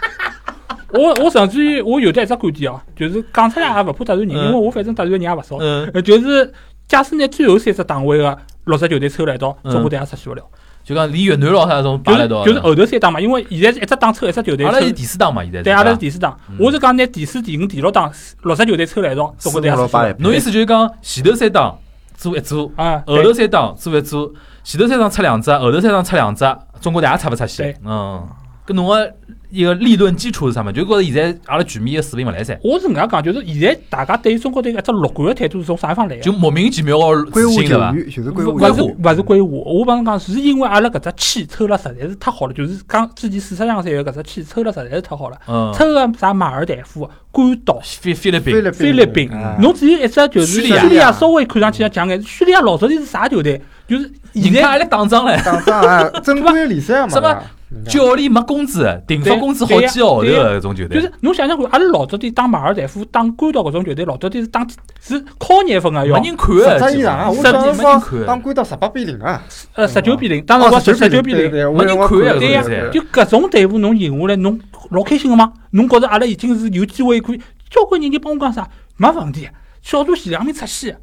[0.94, 5.58] 我我甚至于我有得一只观点哦，就是讲出来也勿怕得罪人，因为我反正得罪人也勿少。
[5.60, 6.50] 嗯，呃，就是
[6.86, 10.42] 假使拿最后三只档位个六只球队抽了一道，嗯中国队也出现勿了。
[10.84, 16.08] 就讲连越南咯啥种就是摆来一道，就是后头三档嘛，因为现在是一只档抽一只球队抽阿拉是，第四档嘛，现在对，阿拉是第。
[16.08, 16.56] 四档嗯。
[16.58, 18.10] 我是讲拿第四、第五、第六档
[18.42, 20.16] 六只球队抽来一道，中国队也出现勿了。
[20.20, 21.78] 侬意思就是讲前头三档
[22.16, 26.44] 做一组，啊，后头三档做一组，前头三档出两只，后头三档出两只，
[26.80, 27.76] 中国队也出勿出去对。
[27.84, 28.26] 嗯，
[28.66, 29.12] 搿侬个
[29.50, 30.70] 一个理论基础是啥嘛？
[30.70, 36.32] 就觉着现在阿拉全面个水平勿来三，我是搿能介讲，就是现在大家对于中国队搿只乐观个态度是从啥地方来个就？
[36.32, 37.92] 莫名其妙个归自信对伐？
[37.92, 49.30] 勿是无勿是归我，我帮侬讲，是因为阿拉搿只气抽了实在是太好了，就是讲之前四十强赛个搿只气抽了实在是太好了，嗯，抽个啥马尔代夫、关岛、菲菲律宾，菲律菲律宾。
[49.30, 50.82] 啊，侬只有一只就是叙利亚。
[50.82, 53.60] 叙利亚稍微看上去要强眼，叙利亚老早底是啥球队？
[53.88, 57.42] 就是现在人家还来打仗唻，打仗啊，正规联赛嘛，
[57.86, 64.66] 教练没工资，顶发工资好几个号头个搿种球队就是，侬想想看，阿拉老早底打马尔代夫、打关岛搿种球队，老早底是打
[65.00, 67.18] 是靠廿分个要，没人看十个，只以上。
[67.18, 67.30] 啊！
[67.30, 69.42] 我十当时没人看，当十八比零啊，
[69.74, 71.50] 呃十九比零，当时光十九比零。
[71.50, 72.62] 没人看啊对呀。
[72.90, 74.58] 就搿种队伍侬赢下来，侬
[74.90, 75.52] 老开心个吗？
[75.72, 79.48] 侬觉着阿拉已经是有机会可以，交关人就帮我讲啥，没问题，
[79.82, 80.98] 小组前两名出线，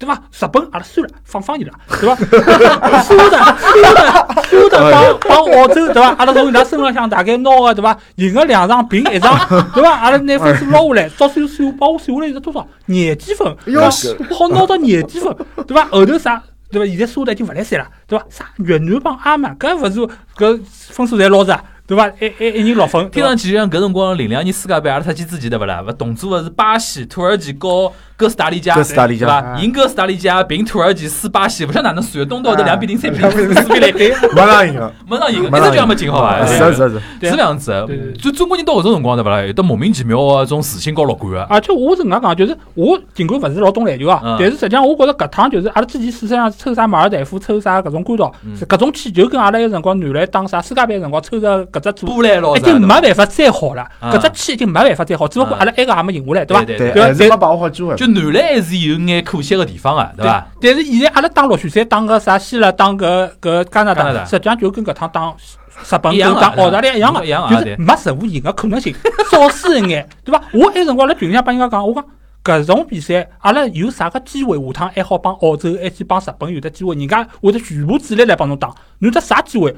[0.00, 0.18] 对吧？
[0.32, 2.16] 日本阿拉算了，放放伊拉，对吧？
[3.04, 6.14] 苏的苏的苏的帮帮澳洲，对吧？
[6.16, 7.94] 阿拉从伊拉身浪向大概拿个对吧？
[8.16, 9.38] 赢个两场平一场，
[9.74, 9.90] 对吧？
[9.92, 12.66] 阿拉拿分数捞下来，到最后算帮我算下来是多少？
[12.86, 14.16] 廿几分，对伐哟西？
[14.30, 15.36] 好拿到廿几分，
[15.66, 15.86] 对吧？
[15.92, 16.42] 后头啥？
[16.72, 16.86] 对伐？
[16.86, 18.24] 现在苏的已经勿来三了，对伐？
[18.30, 20.00] 啥越南帮阿曼，搿勿是
[20.34, 22.08] 搿分数侪捞着，对伐？
[22.20, 25.82] 一一一人六分，听上去就像搿辰光零两年世界杯阿拉出去之前对勿啦？
[25.84, 29.58] 勿同组个是巴西、土耳其和哥斯达黎加，哥斯达黎加对伐？
[29.60, 33.92] 赢哥斯达黎加，平土耳其，输巴西，勿晓得哪能算，东道头两比零、三比零、四比零，
[34.34, 36.46] 没让赢个，没让赢，一直就没进好伐？
[36.46, 37.72] 是是是，是这样子。
[38.20, 39.42] 就中国人到搿种辰光对勿啦？
[39.42, 41.42] 有得莫名其妙个种自信高乐观个。
[41.44, 52.06] 而且我是搿能介讲，就是我尽管勿是老懂篮球啊，嗯但是实际上我觉着搿趟就是阿拉之前事实上抽啥马尔代夫，抽啥搿种关岛嗯，搿种气就跟阿拉有辰光男篮打啥世界杯个辰光抽着搿只组。
[52.06, 56.64] 波兰咯已，经没办法再好了，啊搿只气已经没办法再好，只不过阿拉埃个还没赢下来，对伐？
[56.64, 57.94] 对没把握好机会。
[57.96, 60.46] 就男篮还是有眼可惜个地方个，对伐？
[60.60, 65.34] 但是现在阿拉打落选赛，打个啥希腊，打个搿加拿大，实际上就跟搿趟打
[65.82, 67.20] 日本、一样啊跟打澳大利亚一样个，
[67.56, 68.94] 就是没任何赢个可能性，
[69.30, 70.42] 少输一眼，对伐？
[70.52, 72.04] 我埃辰光辣群里向帮人家讲，我讲
[72.42, 79.74] 搿种比赛，阿拉有啥个机会下趟还好帮澳洲，还去帮日本有得机会，人家会得全部主力来帮侬打，侬有得啥机会？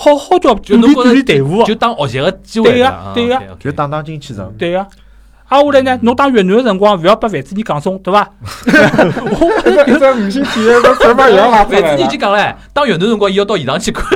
[0.00, 4.48] 好好叫锻炼锻就侬觉着炼队伍，就当学习个机会对呀伐对呀 OK，OK 就打打进去成。
[4.56, 4.86] 对个、啊，
[5.50, 8.30] 下来呢，侬打越南个辰光，勿要拨范子尼讲中，对伐？
[8.64, 12.06] 我一只五星体育个手把也拿出来了范子已。
[12.06, 14.06] 经讲了，当越南辰光，伊要到现场去看。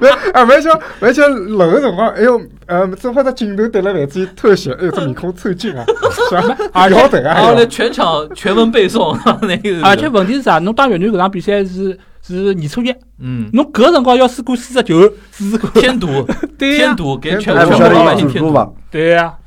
[0.00, 5.84] 没，啊，没想，没想冷个辰光，哎哟，呃，正好只镜头对了范子特写，哎哟，这面孔抽筋啊，
[6.28, 6.56] 是吧？
[6.72, 9.86] 而且摇头啊，然后呢，全场全文背诵那个。
[9.86, 10.58] 而且问题是啥？
[10.58, 11.96] 侬打越南搿场比赛是
[12.34, 15.00] 是年初一，嗯，侬搿辰光要是过四十九，
[15.32, 16.06] 是添堵，
[16.58, 18.76] 对呀、添堵，给全国老百姓添堵。
[18.90, 19.39] 对呀、搿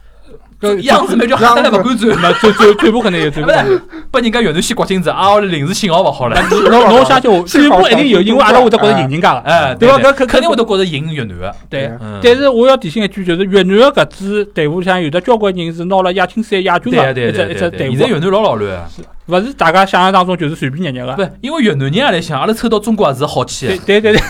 [0.82, 3.69] 样子嘛就吓得来勿敢转，那转转转不可能有，最不不可能有。
[3.69, 5.34] 是，拨人家越南先刮金子啊！
[5.34, 9.39] 我临时信号勿好了，侬侬相信我，最不一定有，因为阿拉会得觉着赢人家个。
[9.39, 11.56] 哎，对伐搿肯肯定会得觉着赢越南个。
[11.69, 11.91] 对。
[12.02, 18.88] 嗯，但是我要提醒一句，就是越南个搿支队伍里向有的交关人是拿了亚青赛亚军对啊对个一只一对对对，只队伍，现在越南老老乱啊，
[19.28, 21.13] 勿是大家想象当中就是随便捏捏个。
[21.13, 24.21] 不是因为越南人也来想，阿拉抽到中国也是好气，对对对，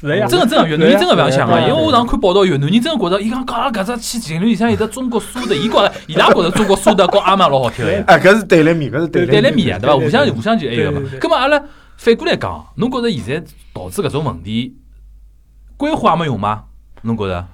[0.00, 7.84] 是的呀，真个真个越南人真个勿要想个，因为我上看报道，越南人真个觉着，伊讲讲搿只去情侣里向有得中国苏德，伊觉着伊拉觉着中国苏德和阿妈老好听。
[8.06, 9.96] 哎，搿是对立面，搿是对立立面啊，对伐？
[9.96, 11.60] 对互相对互相就埃个嘛葛末阿拉
[11.96, 14.76] 反过来讲，侬觉着现在导致搿种问题，
[15.76, 16.62] 规划也没用吗？
[17.02, 17.46] 侬觉着？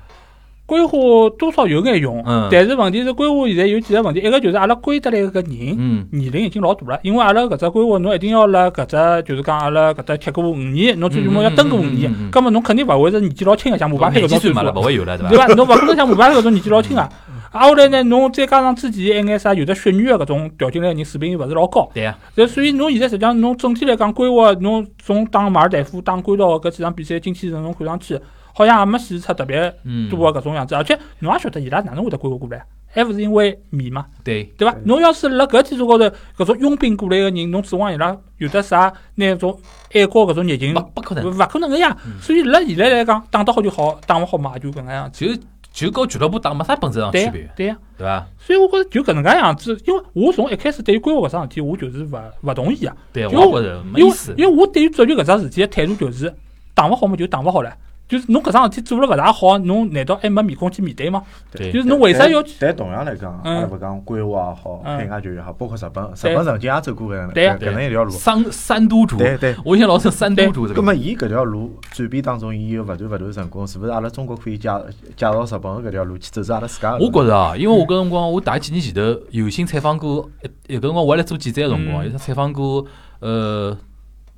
[0.67, 0.99] 规划
[1.39, 5.77] 多少有眼用，嗯但是问题是规划现在有几个问题，一个就是阿拉归得来搿人。
[5.79, 15.47] 嗯年龄已经老大了，因为阿拉搿只规划，侬一定要辣搿只就是讲阿拉搿只踢过五年，侬最起码要蹲过五年嗯嗯嗯嗯嗯，葛末侬肯定勿会是年纪老轻个，像姆巴佩搿种岁数年纪算了，勿会有了，对对伐？
[15.49, 17.09] 侬勿可能像姆巴佩搿种年纪老轻啊。
[17.53, 28.19] 啊，后来呢，侬再加上之前一眼啥有的血缘个搿种调进来个人水平又勿是老高，对呀，但所以侬现在实际上侬整体来讲规划，侬从打马尔代夫、打关岛搿几场比赛精气神侬看上去，
[28.57, 34.75] 好像也没显示出特别嗯，多个搿种样子，而且侬也晓得伊拉哪能会得规划过来，还勿是因为米嘛，对，对伐？
[34.85, 36.05] 侬要是辣搿基础高头，
[36.39, 39.61] 搿种佣兵过来个人，侬指望伊拉有得啥那种
[39.93, 42.21] 爱国搿种热情，勿可能，勿可能个呀嗯。
[42.23, 45.27] 所以辣现在来讲，打得好就好，打勿好嘛也就搿能样子。
[45.27, 47.77] 就就跟俱乐部打没啥本质上区别，对呀。
[47.99, 48.25] 对伐？
[48.39, 52.97] 所以我觉着就搿能介样子，因为我从一开始对于规划搿桩事体，我就是勿勿同意啊。
[53.13, 54.33] 对，就我觉着没因为意思。
[54.37, 56.33] 因为我对于足球搿桩事体的态度就是，
[56.75, 57.77] 打勿好嘛就打勿好了。
[58.15, 61.21] 就是侬搿桩事体做了勿大好，侬难道还没面孔去面对吗？
[61.51, 62.55] 对就是侬为啥要去？
[62.61, 68.11] 但同样来讲，嗯阿拉勿讲规划也好，嗯海外教育也好，包括日本，日本曾经也走过搿搿搿能一条路。
[68.13, 69.57] 三三都主，对对。
[69.65, 70.81] 我以前老称三都主这个。
[70.81, 74.69] 葛末伊搿条路转变当中，伊有勿断勿断成功，是勿是阿拉中国可以介
[75.17, 77.07] 介绍日本个搿条路去走走阿拉自家个路？
[77.07, 79.01] 我觉着啊，因为我搿辰光，我大几年前头
[79.31, 80.31] 有幸采访过，
[80.69, 82.87] 一有搿辰光我还来做记者个辰光，采访过
[83.21, 83.77] 呃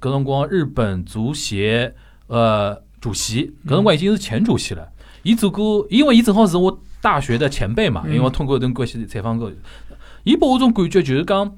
[0.00, 1.94] 搿辰光日本足协
[2.28, 4.88] 呃主席，搿辰光已经是前主席了。
[5.22, 9.48] 伊做过，因为伊正好是我大学的前辈嘛，因嗯为我通过一段关系采访过。
[10.24, 11.56] 伊拨我种感觉就是讲，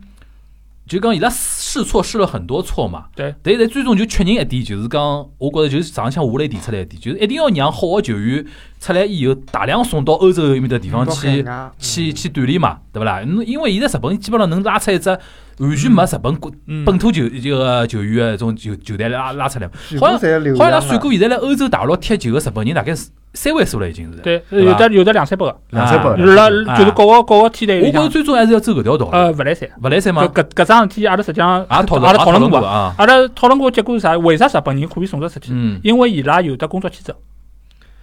[0.87, 3.07] 就讲伊拉试错试了很多错嘛。
[3.17, 3.35] 对。
[3.43, 8.45] 但是最终就确认一点，就是讲，我觉着就是上向下来提出来一点，就是一定要让好个球员
[8.79, 11.43] 出来以后，大量送到欧洲埃面的地方去
[11.79, 13.23] 去去锻炼嘛，对勿啦？
[13.23, 15.19] 因为现在日本基本上能拉出一只
[15.59, 16.53] 完全没日本国，
[16.87, 19.69] 本土球这个球员的这种球球队拉拉出来，
[19.99, 24.19] 好像好像伊拉算过，现在来欧洲大陆踢球个日本人大概是三位数了，已经是。
[24.19, 29.69] 对，有的有的两三百个，两三百啊个辣啊就是各个各个梯队我觉着，最终还是要走搿条道，呃，勿来三。
[29.83, 30.43] 勿来三吗搿？
[30.55, 32.59] 搿桩事体，阿拉实际上也讨阿拉讨论过。
[32.61, 32.95] 啊。
[32.97, 34.17] 阿拉讨论过结果是啥？
[34.17, 35.51] 为啥日本人可以送得出去？
[35.53, 35.81] 嗯。
[35.83, 37.15] 因为伊拉有的工作签证，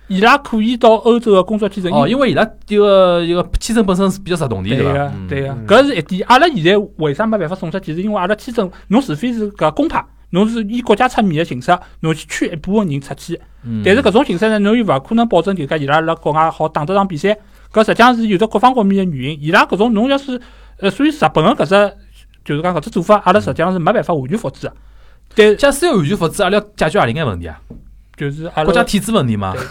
[0.08, 1.92] 伊拉可以到欧洲个工作签证。
[1.92, 4.94] 哦，因为伊拉这个一个签证本身是比较实动的，对伐？
[4.94, 6.24] 个嗯对个嗯，搿是一点。
[6.28, 7.94] 阿拉现在为啥没办法送出去？
[7.94, 13.40] 是因为阿拉签证，侬除非是搿公派，侬是以国家出面个形式，侬去圈一部分人出去。
[13.64, 17.38] 嗯但是搿种形式呢，侬又勿可能保证就讲伊拉辣国外好打得场比赛。
[17.74, 19.40] 搿实际上是有着各方各面个原因。
[19.42, 20.40] 伊拉搿种侬要是
[20.80, 21.98] 呃，所以日本个搿只
[22.46, 24.74] 就是讲搿只做法，阿拉实际上是没办法完全复制个。
[25.34, 27.60] 但假使要完全复制，阿拉要解决何里眼问题啊？
[28.16, 29.62] 就是阿拉国家体制问题嘛对。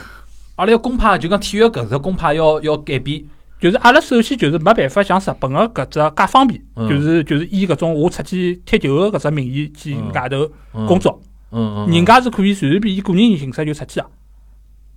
[0.56, 3.24] 阿拉要公派，就讲体育搿只公派要要改变。
[3.60, 14.06] 就是阿拉首先就是没办法像日本个搿只介方便，嗯就是就是以搿种我出去踢球个搿只名义去嗯外头嗯工作，嗯人家是可以随随便以个人形式就出去啊。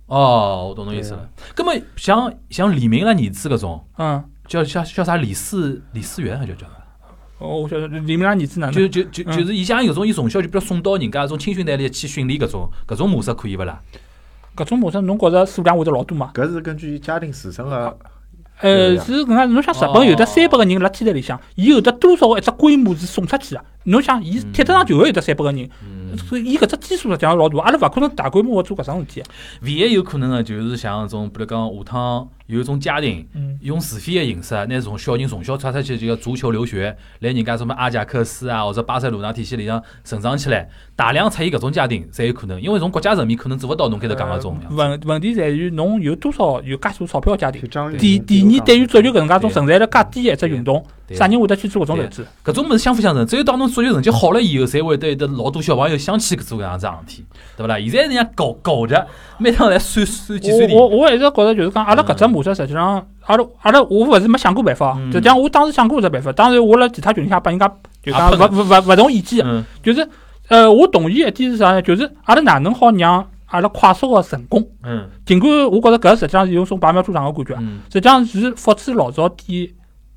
[0.06, 1.28] 哦，我懂侬意思了。
[1.54, 6.72] 葛么像像李明个儿子搿种，嗯，叫叫叫啥李四李四元还叫叫啥？
[7.38, 8.90] 哦我晓得李明个儿子哪就能？
[8.90, 13.80] 就就嗯就是伊像有种，伊从小就比如送到人家搿种青训队里去训练搿种搿种模式可以勿啦？
[14.58, 16.32] 搿种模式侬觉着数量会得老多吗？
[16.34, 17.96] 搿是根据伊家庭自身个
[18.60, 23.64] 呃，是搿能介，侬想日本有得哦三百个人辣天台里向，伊有的多少个一只规模是送出去个？
[23.84, 29.22] 侬想，伊踢得上就会有得三百个人，嗯，所以伊搿只基数实际上老大，阿拉勿可能大规模个做搿桩事体。
[29.62, 33.26] 唯一有可能个就是像搿种，比如讲下趟有一种家庭。
[33.34, 44.58] 嗯，用自费的形式，拿从小人从小出出去就个足球留学，来人家什么阿贾克斯啊或者巴塞罗那体系里向成长起来，大量出现搿种家庭才有可能，因为从国家层面可能做勿到侬开头讲搿种。
[44.70, 47.60] 问问题在于侬有多少有介许多钞票的家庭？
[47.98, 52.26] 第第二，对于足球搿能介种存在了介低的一只运动，啥人会得去做搿种投资？
[52.44, 57.24] 搿种物事相辅相成，只有当侬足球成绩好了以后，才会得有得老多小朋友想去做搿样子事体，
[57.56, 57.78] 对勿啦？
[57.80, 59.06] 现在人家搞搞着，
[59.38, 64.96] 每趟来算算计算题我我，我一直觉着就是讲，阿拉搿只模式实际上，阿拉阿拉我勿是没想过办法？
[64.98, 67.68] 嗯，实际上我当时想过只办法，当然我辣其他群里向拨人家
[68.02, 69.44] 就讲勿勿勿勿同意见。
[69.82, 70.08] 就是
[70.48, 71.82] 呃，我同意一点是啥呢？
[71.82, 74.64] 就是阿拉哪能好让阿拉快速个成功？
[74.84, 75.08] 嗯。
[75.26, 79.68] 尽管我觉着搿实际上是有种拔苗助长个感觉，嗯，实际上是复制老早点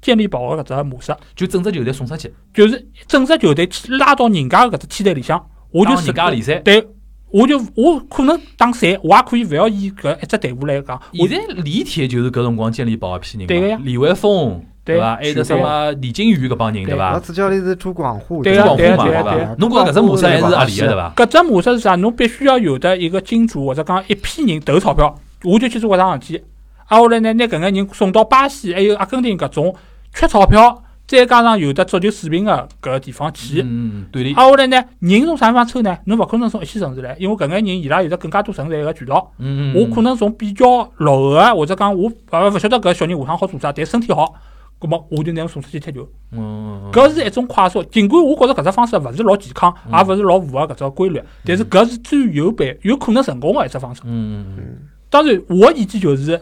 [0.02, 6.56] 健力宝个搿只模式，就整只球队送出去，就是整只球队去拉到人家搿只梯队里向，我就自家联赛。
[6.60, 6.88] 对，
[7.32, 15.16] 我就我可能打赛，我也可以勿要以搿一只队伍来讲，现在李铁就是搿辰光建立宝一批人嘛，对个呀李维峰、对伐？
[15.16, 17.20] 还有得什么李金羽搿帮人，对老伐？
[17.20, 19.56] 主教练是朱广沪，对朱广沪嘛，啊对啊对啊对伐对啊？
[19.60, 21.14] 侬觉着搿只模式还是合理个，对伐？
[21.16, 21.96] 搿只模式是啥？
[21.96, 26.44] 侬必须要有的一个金主或者讲一批人投钞票，我就去做搿桩事体。
[26.88, 29.74] 啊，后来呢，拿搿眼人送到巴西还有阿根廷搿种
[30.14, 30.84] 缺钞票，
[31.20, 33.62] 再加上有的足球水平个搿个地方去。
[33.66, 35.98] 嗯，对立，啊，后来呢，人从啥地方抽呢？
[36.06, 39.30] 侬勿可能从一线城市来，因为搿眼人伊拉有得更加多存在个渠道。
[39.38, 44.34] 嗯，我可能从比较落后个，或者讲我呃勿晓得搿小人下趟好做啥，但身体好，
[44.80, 46.08] 葛末我就拿伊送出去踢球。
[46.32, 54.02] 嗯，搿是一种快速，尽管我觉着搿只方式勿是老健康，嗯也勿是老符合搿只规律，但是搿是最有办有可能成功个一只方式。
[54.06, 54.78] 嗯嗯嗯，
[55.10, 56.40] 当然，我意见就是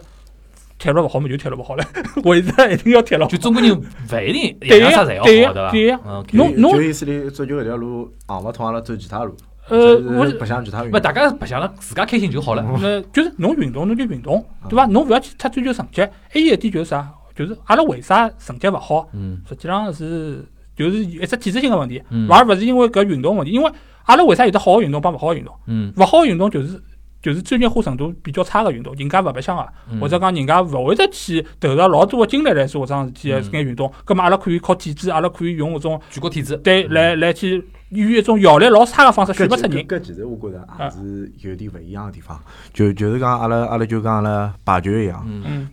[0.80, 1.84] 踢了勿好嘛，就踢了勿好了，
[2.24, 3.28] 为啥一定要踢了嗯，？
[3.28, 3.84] 就中国人勿
[4.26, 5.70] 一定对呀样啥侪要对呀好，对伐？
[5.70, 9.36] 对呀嗯，侬侬就意思里足球搿条路行勿通，阿拉走其他路，
[9.68, 11.00] 呃，我就是白相其他运勿动。
[11.00, 12.64] 大家白相了，自家开心就好了。
[12.82, 14.86] 呃，就是侬运动侬就运动，对伐？
[14.86, 16.00] 侬勿要去太追求成绩。
[16.00, 17.08] 还有一点就是啥？
[17.36, 19.06] 就是阿拉为啥成绩勿好？
[19.12, 23.52] 嗯实际上是就是一只体制性个问题，嗯而勿是因为搿运动问题。
[23.52, 23.70] 因为
[24.06, 25.54] 阿拉为啥有得好个运动帮勿好个运动？
[25.66, 26.80] 嗯勿好个运动就是
[27.22, 33.92] 就是专业化程度比较差个运动，人家勿白相个，嗯或者讲人家勿会得去投入老多个精力来做搿桩事体个嗯眼运动。
[34.04, 39.84] 葛末阿拉可以靠体制，阿拉可以用搿种举国体制，对来来去用一种效率老差个方式选拔出人。
[39.86, 42.38] 搿其实我觉着也是有点勿一样个地方，
[42.72, 45.26] 就就是讲阿拉阿拉就讲阿拉排球一样，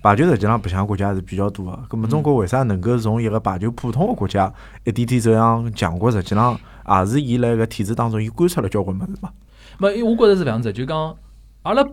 [0.04, 1.80] 排球实际上白相国家还是比较多个。
[1.90, 4.52] 咁么中国为啥能够从一个排球普通个国家
[4.84, 6.12] 一点点走向强国？
[6.12, 9.30] 实际上也是伊辣搿体制当中，伊观察了交关物事嘛。
[9.78, 11.16] 没，因为我觉着是搿样子，就讲
[11.64, 11.86] 阿拉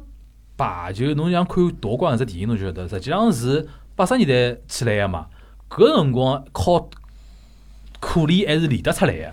[0.56, 5.26] 排球，侬像看夺冠搿只电影，侬晓得，实际上是八十年代起来个嘛。
[5.68, 6.88] 搿辰光靠
[7.98, 9.26] 苦练还是练得出来个。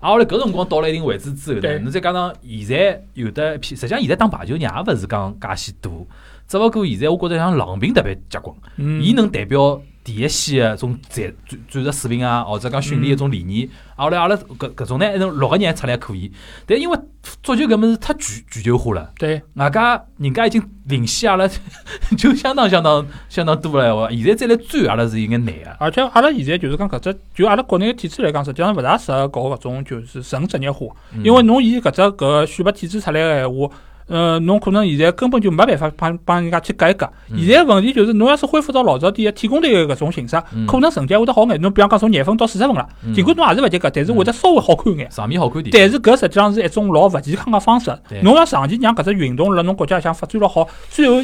[0.00, 6.06] 啊，后来搿辰光到了一定位置之后呢，对侬再加上现在有的一批，实际上现在打排球人也勿是讲介许多，
[6.46, 13.68] 只勿过现在我觉着像郎平特别结棍，嗯，伊能代表第一线个种战战战术水平啊，或者讲训练一种理念。
[13.96, 16.30] 啊后来阿拉搿搿种呢，一种六个人还出来还可以，
[16.64, 16.96] 但因为
[17.42, 19.10] 足球搿物事太全全球化了。
[19.18, 21.48] 对，外加人家已经领先阿拉
[22.16, 25.70] 就相当相当相当多了闲话，现在再来追阿拉是有眼难个。
[25.80, 33.74] 而且阿拉现在就是讲搿只，就阿拉国内个体制来讲，实际上勿大适合搞搿种就是纯职业化，嗯因为侬以搿只搿个选拔体制出来个闲话。
[34.08, 37.04] 呃，侬可能现在根本就没办法帮帮人家去改革。
[37.30, 41.60] 嗯现在问题就是，侬要是恢复到老早点个体工队个搿种形式，嗯可能成绩会得好眼。
[41.60, 45.10] 侬比方讲从廿分到四十分了，嗯尽管侬也是勿及格，但是会得稍微好看眼。
[45.10, 45.70] 场面好看点。
[45.72, 48.22] 但是搿实际上是一种老勿健康个方式对。
[48.22, 51.20] 侬要长期让搿只运动辣侬国家里向发展了好，最后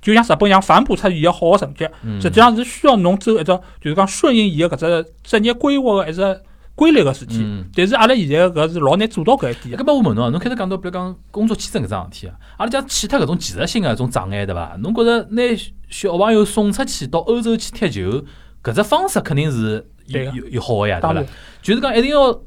[0.00, 3.44] 就像日本一样反哺出伊个好个成绩，嗯实际上是需要侬走一只
[3.80, 6.22] 就是讲顺应伊个搿只职业规划个一只
[6.74, 7.38] 规律个事体。
[7.40, 7.64] 嗯。
[7.74, 9.84] 但是阿拉现在搿是老难做到搿一点搿个。
[9.84, 14.76] 么我问侬啊，侬开头讲到，比如讲工作签证搿桩事体啊，阿拉讲去脱搿种技术性个搿种障碍，对伐？
[14.80, 15.42] 侬觉着拿
[15.88, 18.24] 小朋友送出去到欧洲去踢球，
[18.62, 21.22] 搿只方式肯定是有有有好个呀，对伐
[21.62, 22.40] 就是讲一定要。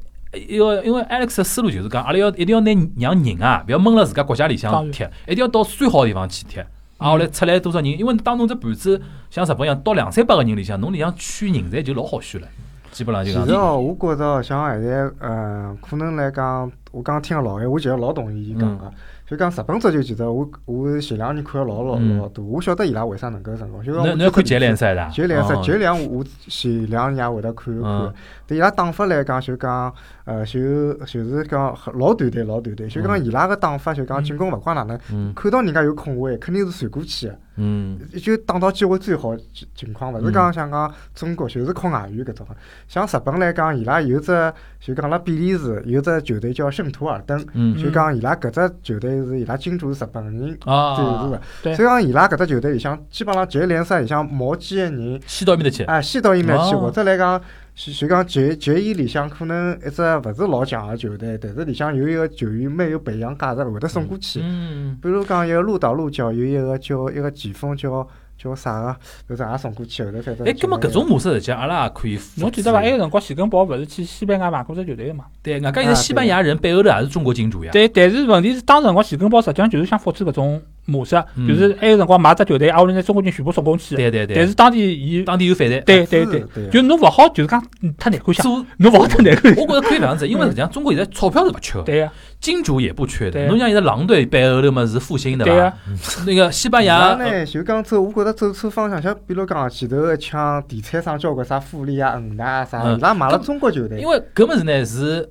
[0.50, 6.60] 要因为 Alex 的思路就是讲，阿拉要一定要拿让人啊，勿要闷辣自家国家里向踢，一定要到最好个地方去踢。
[6.60, 6.66] 啊，
[6.98, 7.98] 后来出来多少人？
[7.98, 12.48] 因为当侬只盘子像日本一样，到两三百个人里向，侬里向选人才就老好选了，
[12.90, 13.56] 基本上就讲其实。
[13.56, 18.90] 哦，我觉着像现在，嗯，可能来讲，我刚听个老闲，我其实老同意伊讲个。
[19.28, 23.84] 就讲日本足球，其实我我前两年看了老老嗯老多，我晓得伊拉为啥能够成功。
[23.84, 28.14] 就讲我侬侬要看职业联赛的啊，职业联赛，哦职业联我前两年也会得看一看嗯。
[28.46, 29.92] 对伊拉打法来讲，就讲
[30.24, 37.34] 呃，就就是讲老团队老团队，就讲伊拉个打法，就讲进攻勿管哪能，嗯看到人家有空位，肯定是传过去个。
[37.58, 37.98] 嗯。
[38.22, 42.46] 就打到机会最好的情情况，勿是讲像讲中国就是靠外援搿种。
[42.88, 47.76] 像日本来讲，伊拉有只就讲辣比利时有只球队叫圣图尔登，嗯。
[47.76, 51.42] 就讲伊拉搿只球队是伊拉金主是日本人啊赞助的。
[51.76, 56.80] 所以讲伊拉搿只球队里向基本上职业联赛里向毛几个人，西到埃面搭去，啊，先到伊面去，哦。
[56.80, 57.40] 或者来讲。
[57.78, 64.40] 就就讲球球员里向可能一只勿是老强个球队，但是里向有一个球员蛮有培养价值，会得送过去。
[64.42, 68.06] 嗯，比如讲一个鹿岛鹿角有一个叫一个前锋叫
[68.38, 68.96] 叫啥个，
[69.28, 70.46] 就是也送过去后头反正。
[70.46, 72.18] 哎，葛么搿种模式实际上阿拉也可以。
[72.36, 72.78] 侬记得伐？
[72.78, 75.24] 埃个辰光徐根宝勿是去西班牙买过只球队个嘛？
[75.42, 77.72] 对，外加现在西班牙人背后头也是中国金主呀。
[77.72, 83.96] 对，但是问题是当时辰光徐根宝实际上就是想复制搿种模式，嗯就是埃个辰光买只球队，挨下来拿中国人全部送过去。
[83.96, 84.36] 对对对。
[84.36, 85.82] 但是当地伊，当地有反弹。
[85.84, 89.64] 对对对，对就侬勿好就是讲嗯太难看相，做，侬勿好太难看相。
[89.64, 93.32] 我觉着可以搿样子，因为实际上中国现在钞票是勿缺的，对呀，金主也不缺的。
[93.32, 95.76] 对侬像现在狼队背后头嘛是复兴的吧？
[96.24, 102.96] 那个西班牙， 呢，就讲走，我觉着走错方向，像比如讲前头一枪地产商交关啥富力啊、恒大啊啥，嗯。
[102.96, 104.00] 伊拉买了中国球队。
[104.00, 104.06] 因。
[104.06, 105.28] 为搿物事呢是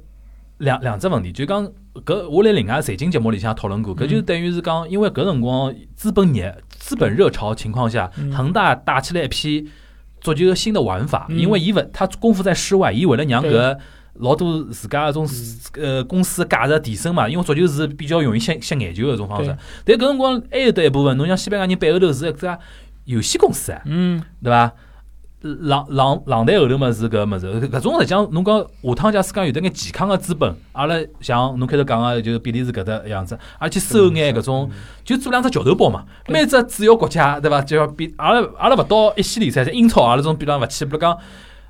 [0.57, 1.65] 两两只问题，就讲
[2.05, 9.69] 搿我辣另外财经节目里向讨论过，搿就嗯等于是讲，因为搿辰光资本热资本热潮情况下嗯，恒大带起来一批
[10.19, 11.39] 足球个新的玩法，嗯。
[11.39, 13.51] 因为伊勿他功夫在室外，伊为了让对。
[13.53, 13.77] 搿
[14.19, 15.27] 老多自家搿种
[15.81, 19.55] 呃公司价值提升嘛，因为足球是比较容易吸吸眼球个一种方式。
[19.85, 22.57] 但搿辰光还有得一部分，侬像西班牙人背后头是一家
[23.05, 24.71] 游戏公司啊，嗯，对伐？
[25.39, 34.69] 浪浪浪台后头嘛是搿物事，搿种实际上侬讲下趟假使讲有得眼健康个资本，阿拉像侬开头讲个就是比利时搿搭样子，而且收眼搿种
[35.05, 37.61] 就做两只桥头堡嘛，每只主要国家对伐？
[37.61, 41.15] 就要比阿拉阿拉勿到一线联赛，像英超阿拉种比方勿去，比如讲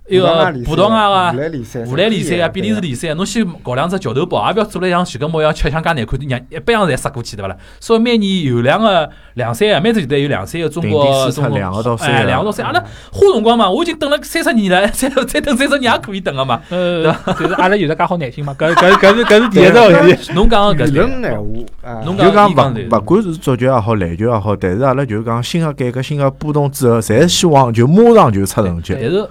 [0.08, 0.28] 一个
[0.66, 1.38] 葡萄牙啊荷。
[1.38, 7.56] 兰联赛、啊，比利时联赛啊，侬先搞两只桥头堡，也勿要做了像徐根模样吃相介难看，让一般样侪杀过去，对勿啦？
[7.80, 16.62] 所以每年有两个两三个，每只球队有两三个中国中两个到三哎，个两个到三个，阿拉花辰光嘛，我已经等了三十年了， 再再等三十年也可以等个嘛。
[16.70, 17.04] 呃，
[17.40, 20.34] 就是阿拉有的介好耐心嘛，搿搿搿是搿是第一只问题。
[20.34, 28.94] 侬讲个搿舆对论闲话啊，侬就讲勿勿管是足球也好，篮球也好，但是阿拉就讲新个改革、新个波动之后，侪希望就马上就出成绩。
[28.94, 29.28] 但是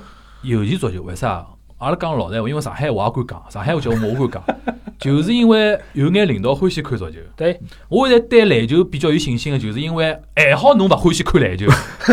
[0.46, 1.44] 尤其足球为啥？
[1.78, 4.56] 阿拉讲老实闲话，因为上海话也敢讲，上海话节目我敢讲，
[4.98, 7.16] 就是因为有眼领导欢喜看足球。
[7.36, 11.66] 对，我现在对篮球比较有信心的，就是因为还好侬勿欢喜看篮球，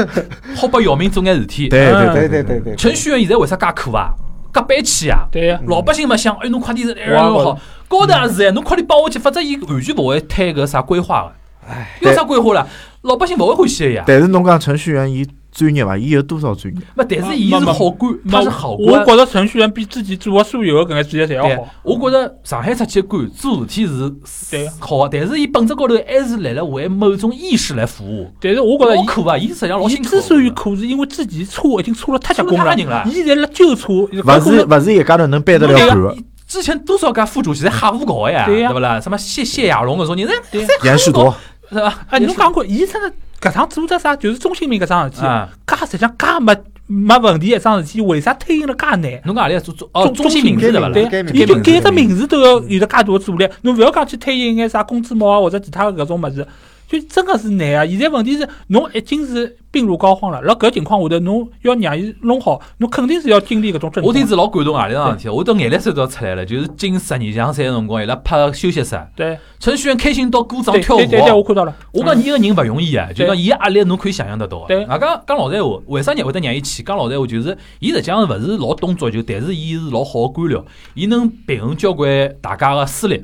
[0.57, 1.69] 好拨姚明做眼事体。
[1.69, 4.11] 对嗯对对对对对，程序员现在为啥介苦啊？
[4.53, 5.25] 介板气啊！
[5.31, 11.31] 对呀，老百姓嘛想，哎，侬快点哎哇哟好，高头也是哎，侬快点帮我去，反正伊完全勿会推搿啥规划个。
[11.67, 12.67] 唉，有啥规划啦？
[13.03, 14.03] 老百姓勿会欢喜个呀。
[14.05, 15.95] 但是侬讲程序员伊专业伐？
[15.95, 16.81] 伊有多少专业？
[16.95, 19.05] 没，但是伊是好官，他是好官我。
[19.05, 24.11] 觉着程序员比自己做的所有的搿眼职业侪要好。，我觉着上海出去的官做事体是
[24.49, 28.31] 对好的，但是伊本质高头还是来了为某种意识来服务。
[28.41, 30.09] 但是我觉着苦啊，伊实际上老伊辛苦。
[30.09, 32.75] 之所以苦，是因为自己车已经出了太结棍了
[33.05, 34.09] 伊现在辣纠车，勿
[34.41, 36.17] 是勿是一家头能背得了对官个。
[36.47, 38.99] 之前多少家副主席在瞎胡搞个呀，对呀不啦？
[39.01, 41.33] 什么谢谢亚龙搿种人，对严世铎，
[41.69, 42.05] 是吧？
[42.09, 43.11] 啊，侬讲过，伊真的
[43.43, 46.55] 搿趟做只啥，就是中性名搿桩事体，啊，介实际上介没
[46.87, 49.21] 没问题一桩事体，为啥推行了介难？
[49.25, 50.89] 侬讲何里做做哦，中中性名字对伐？
[50.89, 56.47] 对伊就改只名名字都要有得介大个阻力，侬勿要讲去推行眼啥工资帽啊或者其他的搿种物事，
[56.87, 57.87] 就真个是难啊！
[57.87, 64.07] 现在问题是，侬已经是病入膏肓了，辣搿情况下头，侬要让伊弄好，侬肯定是要经历搿种阵痛。
[64.07, 66.45] 我听是老感动啊里桩事体，我都眼泪水都要出来了。
[66.45, 71.43] 就是进十二强赛个辰光，伊拉拍休息室，对程序员开心到鼓掌跳舞对对对，我哦。
[71.43, 71.75] 看到了。
[71.91, 74.91] 我讲伊个人勿容易啊，就讲伊个压力侬可以想象得到对个。
[74.91, 76.83] 外加讲老实闲话，为啥人会得让伊去？
[76.83, 80.63] 讲老实闲话，就是伊实际上勿是老懂足球，但是伊是老好个官僚，
[80.93, 83.23] 伊能平衡交关大家个私利。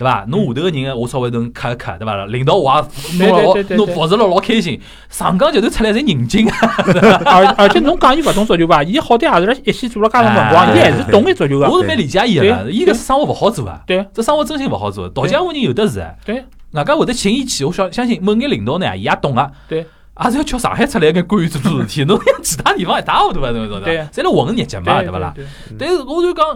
[0.00, 0.24] 对伐？
[0.28, 2.24] 侬下头个人，我稍微能磕一磕，对伐？
[2.24, 4.80] 领导我也弄了老对对对对对弄服侍了老开心，
[5.10, 6.56] 上港球队出来侪人精啊！
[7.26, 8.82] 而而且侬讲伊勿懂足球伐？
[8.82, 11.68] 伊好歹也是辣一线做了介长辰光，哎伊还是懂一足球个。
[11.68, 15.06] 我是蛮理解伊个伊搿生活勿好做啊，对这生活真心勿好做。
[15.10, 16.42] 道家户人有的是啊，对
[16.72, 19.84] 外加会得请伊去，我相相信某眼领导呢，伊也懂啊，对，
[20.14, 23.98] 还是要叫上海出来个官员做做事体， 侬其他地方一塌糊涂啊，对勿对对？
[24.12, 25.34] 侪来混日脚嘛，对勿啦？
[25.78, 26.46] 但是我就讲，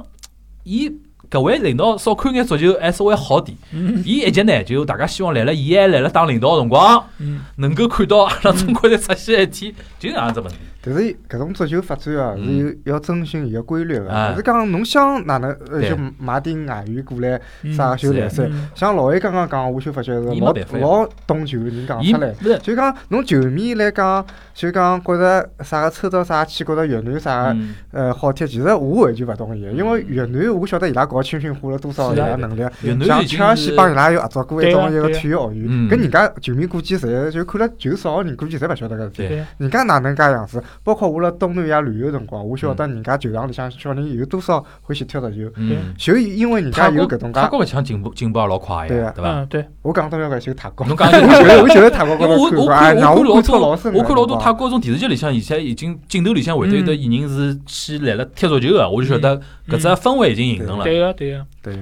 [0.63, 0.91] 伊
[1.35, 4.01] 搿位领导少看眼足球还稍微好点，嗯。
[4.07, 10.59] 伊一级呢就大家希望来了，伊还来了当领导个辰光，嗯，能够看到阿拉中国队出现一天，就搿样子问题。
[10.85, 14.11] 但是搿种足球发展啊，是有要遵循伊个规律个。
[14.11, 14.33] 哎。
[14.33, 17.73] 勿是讲侬想哪能，呃，就买点外援过来嗯。
[17.73, 18.45] 啥个修联赛。
[18.51, 18.69] 嗯。
[18.75, 22.35] 像老 A 刚刚讲，我就发觉是老老懂球的人讲出来。
[22.59, 27.75] 就讲侬球迷来讲，就讲觉着啥个抽到啥去，觉着越南啥个嗯。
[27.93, 35.89] 呃好踢，其实我完全勿同意，因为越南我晓得伊拉搞青训花了多少伊能力，像切尔西帮伊拉有合作过一种一个体育学院，嗯。
[35.89, 39.29] 搿人家球迷估计侪就看了球少个人估计侪勿晓得搿事体。
[39.29, 39.45] 对。
[39.59, 40.63] 人家哪能介样子？
[40.83, 45.95] 包括我辣东南亚旅游辰光，我晓得人家球场里向小人有多少欢喜踢足球，嗯。
[45.97, 47.41] 就因为人家有搿种介。
[47.41, 49.13] 泰国搿腔进步进步也老快呀，对伐？
[49.25, 53.95] 嗯，对，我讲到要搿就泰国，侬讲 我觉得我觉得泰国高头看哎，让看我看老多，深。
[53.95, 59.37] 我看老多泰国种电视剧里向，现在已经镜头里向会得有的艺人是去来了踢足球个，我就晓得
[59.69, 60.85] 搿只氛围已经形成了。
[60.85, 61.47] 对个对个。
[61.63, 61.79] 对，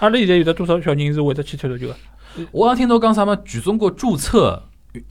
[0.00, 1.94] 阿拉现在有得多少小人是会得去踢足球个？
[2.50, 4.62] 我好像听到讲啥么，全中国注册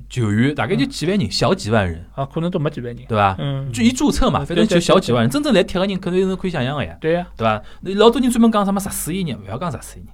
[0.09, 3.05] 球员大概就几万人，小几万人，啊，可能都没几万人。
[3.07, 3.35] 对伐？
[3.39, 7.61] 嗯，就一注册嘛，嗯反正就小几万人，真正来踢个人，肯定是可以想象个呀，对呀，对伐？
[7.95, 10.07] 老多人专门讲什么十四亿人，勿要讲十四亿人，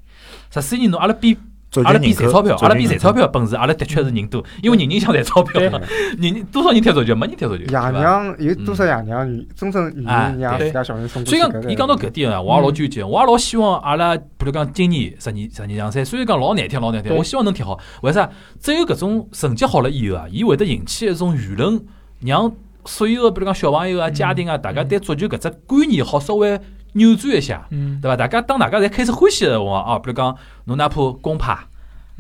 [0.52, 1.38] 十四亿人侬阿拉比
[1.84, 3.20] 阿拉比赚钞票，阿拉比赚钞票。
[3.20, 5.80] 票本事，阿拉的确是人多，因为人人想赚钞票嘛，
[6.18, 7.92] 人人多少人踢足球，没人踢足球，对爷？
[7.92, 11.42] 娘有多少爷娘愿真正愿哎意让对自家小人送过所以？
[11.42, 17.78] 讲，伊讲到搿点啊，我也老纠结，我也老希望阿拉，比如讲今年十年十年强赛，虽然讲老难踢老难踢，对我希望能踢好。
[18.04, 18.30] 为啥？
[18.62, 21.82] 只有搿种成绩好了以后啊，伊会得引起一种舆论，
[22.22, 22.50] 让
[22.86, 26.58] 所有的比如讲小朋友啊、家庭啊，大家对足球搿只观念好稍微
[26.94, 28.16] 扭转一下，嗯，对伐？
[28.18, 30.36] 大家当大家侪开始欢喜个辰光啊，比如讲
[30.66, 31.58] 侬哪怕公派。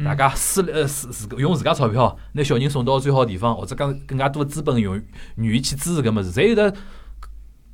[0.01, 4.95] 嗯大家私呃自自用自家钞票拿小人送到最好地方，或者讲更加多的资本用
[5.35, 6.73] 愿意去支持搿物事，侪有得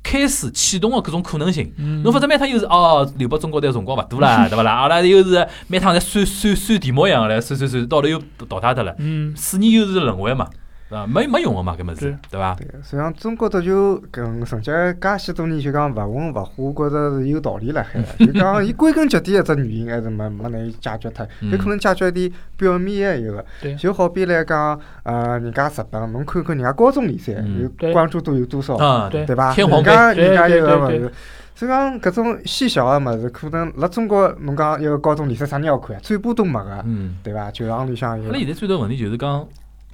[0.02, 1.72] 开始启动个搿种可能性。
[1.76, 4.72] 嗯侬否则每趟又是哦，留拨中国队辰光勿多啦， 对勿啦？
[4.72, 8.92] 阿拉又是每趟侪算算算题目一样唻，算算算，到头又淘汰脱了。
[8.98, 10.48] 嗯，四年又是轮回嘛，
[10.88, 11.06] 对伐？
[11.06, 12.54] 没没用个嘛，搿物事对，对伐？
[12.54, 14.70] 对，实际上中国足球搿成绩
[15.00, 18.26] 介许多年就讲勿温勿火，我觉着是有道理辣海的。
[18.26, 23.74] 就讲伊归根结底一只原因还是没没能解决脱，嗯有可能解决点表面的一个对。
[23.74, 29.52] 就好比来讲，呃，人家日本，侬看看人家高中联赛嗯有关注度有多少，啊，对对伐？
[29.52, 31.12] 天皇人家杯人家个物事。
[31.56, 36.00] 所以讲搿种细小个物事，可能辣中国侬讲一个高中联赛啥人要看啊？
[36.02, 37.16] 转播都没个，嗯。
[37.24, 37.50] 对伐？
[37.50, 38.38] 球场里向有阿拉。
[38.38, 39.46] 现在最大问题就是讲，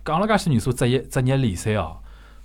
[0.04, 1.96] 讲了介许年数职业职业联赛哦，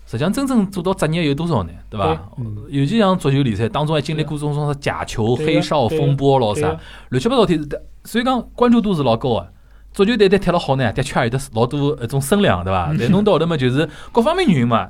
[0.05, 1.71] 实际上真正做到职业有多少呢？
[1.89, 2.29] 对伐？
[2.37, 6.77] 嗯尤其像足球联赛当中还经历过种种假球、黑哨风波咯啥，
[7.09, 7.59] 乱七八糟体，
[8.03, 9.53] 所以讲关注度是老高个。
[9.93, 12.93] 足球队队踢了好呢，的确也有得老多一种声量，对伐？
[12.99, 14.89] 但弄到后头嘛，就是各方面原因嘛，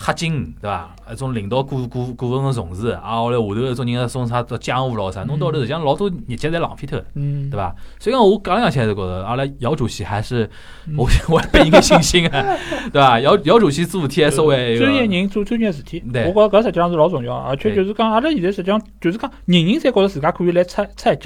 [0.00, 0.94] 黑金，对伐？
[1.12, 7.04] 一种领导过过过分个重视，啊，后来下头一种人送啥江湖咯啥，弄到后头实际上老多日脚侪浪费脱了。
[7.14, 7.74] 嗯，对伐？
[7.98, 10.48] 所以讲，我讲来讲去还是觉着，阿拉姚主席还是
[10.86, 12.56] 嗯我 我还拨伊个信心啊，
[12.92, 13.18] 对伐？
[13.18, 21.16] 姚姚主席做事体还稍微专业人做专业事体，对我觉着搿实际上是老重要，而且就是讲，阿拉现在实际上就是讲，人人侪觉着自家可以来出出一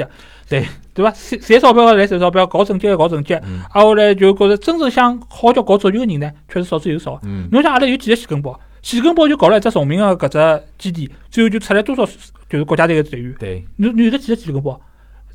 [0.47, 1.11] 脚，对对伐？
[1.13, 7.19] 赚赚钞票个来赚钞票，搞成绩个搞成绩，嗯啊后来就觉着真正想好叫搞足球个人呢，确实少之又少。
[7.23, 12.05] 嗯侬像阿拉有几个细根宝，细根宝就搞了一只崇明个搿只基地，最后就出来多少
[12.49, 14.81] 就是国家队个队员，对，侬侬有得几个细根宝？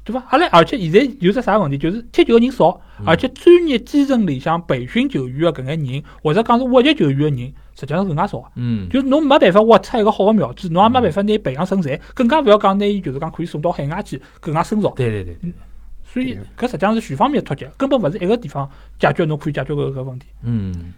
[0.03, 0.23] 对伐？
[0.29, 8.51] 阿拉而且现在有只啥问题，就是踢球个人少，嗯而且专业基层里向培训球员个搿眼人，或者讲是挖掘球员个人，实际上是更加少。
[8.55, 14.89] 嗯就是侬没办法挖出一个好个苗子，侬也没办法拿伊培养成才，更加勿要讲拿伊就是讲可以送到海外去更加深造。
[14.91, 15.53] 对对对对，
[16.03, 18.67] 所以搿实际上是全方面的脱节，根本勿是一个地方
[18.99, 20.25] 解决侬可以解决搿个问题。
[20.43, 20.93] 嗯，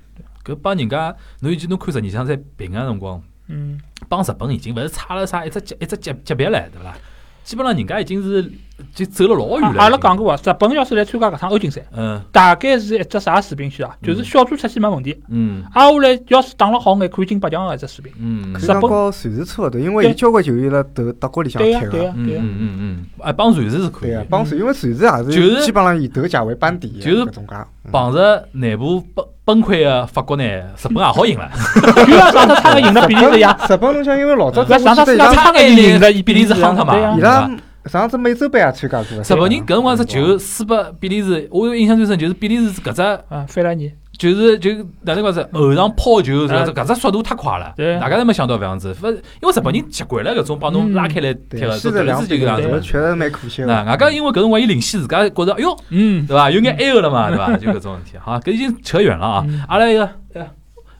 [0.45, 6.95] 搿帮人家，侬以前侬看十二强赛平个辰光，嗯，帮日本已经勿是差了啥一只级一只级级别了，对伐？
[7.43, 8.51] 基本上人家已经是
[8.93, 9.79] 就走了老远了。
[9.81, 13.95] 啊阿拉讲，过啊，日本要是来参加搿趟欧锦赛，嗯大概是一只啥水平线啊？
[14.03, 18.13] 就是小组出线没问题，嗯挨下来要是打了好眼，可以进八强个一只水平。
[18.19, 21.85] 嗯日本讲和瑞士差勿多，因为对有交关球员辣德德国里向对踢个。
[21.85, 27.45] 呀对呀对呀，嗯嗯嗯帮瑞士是可以帮瑞，因为瑞士也是就是是基本上以德甲为班底就是搿种
[27.91, 31.49] 碰着内部崩崩溃的法国呢，日本也好赢了。
[32.05, 37.49] 就像上趟差个赢了比利时一样，日本侬想，因为老早搿上趟世界杯差个赢了比利时夯他嘛伊拉
[37.85, 39.17] 上次美洲杯也参加过。
[39.17, 44.71] 日本人搿辰光只球输拨比利时，我有印象最深就是比利时搿只啊，费莱尼，就是就
[45.03, 48.95] 哪能讲是后场抛球，啊搿只搿只速度太快了，大家侪没想到搿样子。
[49.01, 52.79] 勿是因为日本人习惯了搿种帮侬拉开来踢对，个，西做德意的两比零，志就搿样子对个。
[52.81, 53.91] 确实蛮可惜那的。
[53.91, 56.51] 外加因为搿辰光伊领先自家觉着，哎哟，嗯，对伐？
[56.51, 57.55] 有眼埃个了嘛，对伐？
[57.57, 58.17] 就搿种问题。
[58.19, 59.63] 好，搿已经扯远了啊嗯。
[59.67, 60.45] 阿拉一个呃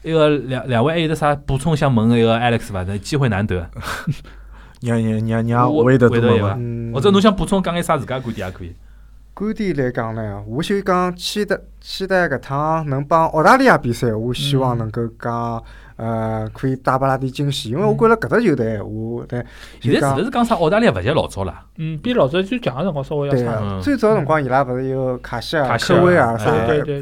[0.02, 2.82] 一个两两位还有得啥补充想问的一个 Alex 伐？
[2.98, 3.68] 机会难得，
[4.80, 6.90] 让让让让我会得多韦德有伐问问。
[6.90, 8.74] 嗯，或者侬想补充讲眼啥自家观点也可以。
[9.32, 15.62] 观点来讲呢，我就讲期待期待搿趟能帮澳大利亚比赛，我希望能够讲
[16.00, 19.44] 呃可以带拨拉点惊喜，因为我觉着搿只球队我对
[19.80, 21.54] 现在是勿是讲啥澳大利亚勿像老早了？
[21.76, 23.80] 嗯，比老早最强个辰光稍微要对差。
[23.82, 26.50] 最早辰光伊拉勿是有卡西尔、科威尔啥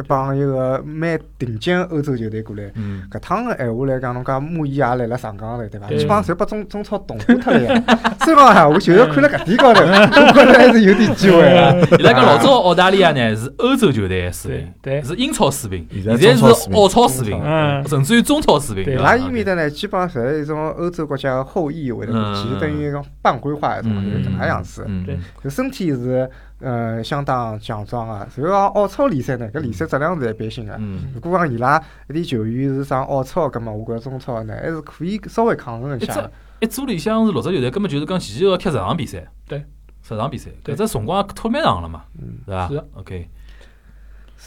[0.06, 2.64] 帮一个蛮顶尖欧洲球队过来。
[2.74, 5.86] 嗯，搿趟个闲话来讲，侬讲穆伊也来了上港头，对伐？
[5.86, 7.84] 对基本上侪把中中超同化脱了呀。
[8.24, 11.72] 所以讲啊，我就是看了搿点高头， 我觉着还是有点机会啊。
[11.98, 18.87] 伊拉讲老早澳大利亚呢是欧洲球队的水平，对对是英超水平，现在是澳超水平，嗯甚至于中超水平。
[18.92, 24.84] 伊拉伐伊面搭呢，基本上侪是一种欧洲国家的后裔会得过去，等于一种半规划一种，就是搿能样子。
[24.86, 26.30] 嗯，对就身体是
[26.60, 28.14] 呃相当强壮个。
[28.14, 30.74] 然后讲澳超联赛呢，搿联赛质量是一般性个。
[30.78, 36.30] 嗯如果讲伊拉一点球员是上澳超，葛末我觉着中超呢还是可以稍微抗衡一下的。
[36.60, 39.24] 一组里向是六只球队，根本就是讲前前后后踢十场比赛。
[39.46, 39.64] 对，
[40.02, 43.28] 十场比赛，搿只辰光拖蛮长了嘛，嗯，对伐是的？OK，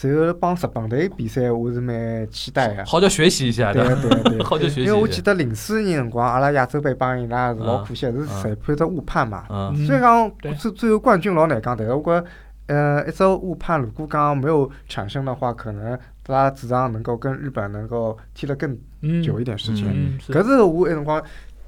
[0.00, 2.84] 然后帮日本队比赛，我是蛮期待个。
[2.84, 4.42] 好叫学习一下，对对个对。
[4.42, 5.06] 好叫学习因为我。
[5.06, 9.44] 记得零四年辰光，阿拉亚洲杯帮伊拉是老可惜，是裁判只误判嘛。
[9.86, 12.26] 虽然讲对最最后冠军老难讲，但是我觉着，
[12.66, 19.84] 呃，一只误判如果讲没有产生的话，可能他主场能够跟日本能够踢得更嗯，久一点时间。
[19.88, 21.22] 嗯，是搿是我那辰光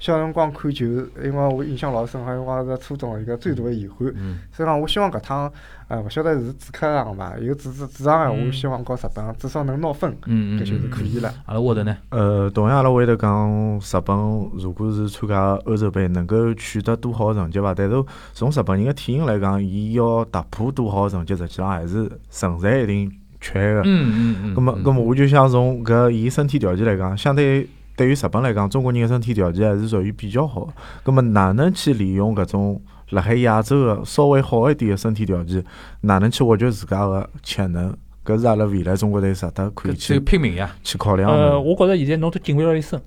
[0.04, 4.12] 小辰光看球，因为我印象老深，好像我是初中一个最大的遗憾。
[4.16, 5.50] 嗯，所以讲，我希望搿趟，
[5.88, 11.32] 呃，勿晓得是主客场伐，有主主主场闲话，嗯希望告日本至少能拿分，搿就是可以了。
[11.46, 11.96] 阿拉沃德呢？
[12.10, 14.14] 呃，同样阿拉会得讲，日本
[14.58, 17.72] 如果是参加欧洲杯，能够取得多好的成绩伐？
[17.74, 23.80] 但是从日本人的体型来讲，伊要突破多好的成绩，实际上还是存在一定缺个。
[23.80, 24.54] 嗯嗯嗯。
[24.54, 27.66] 咁么，咁么，我就想从搿伊身体条件来讲，相对
[27.96, 30.72] 对于日本来讲，中国人的身体条件还是属于比较好的。
[31.04, 35.64] 咁么，哪能去利用搿种辣海亚洲的稍微好一点的身体条件，
[36.00, 37.94] 哪能去挖掘自家的潜能？
[38.24, 40.74] 搿是阿拉未来中国队值得可以去拼命呀！
[40.82, 41.60] 去考量呃，的。
[41.60, 42.98] 我觉着现在侬都敬畏了一身，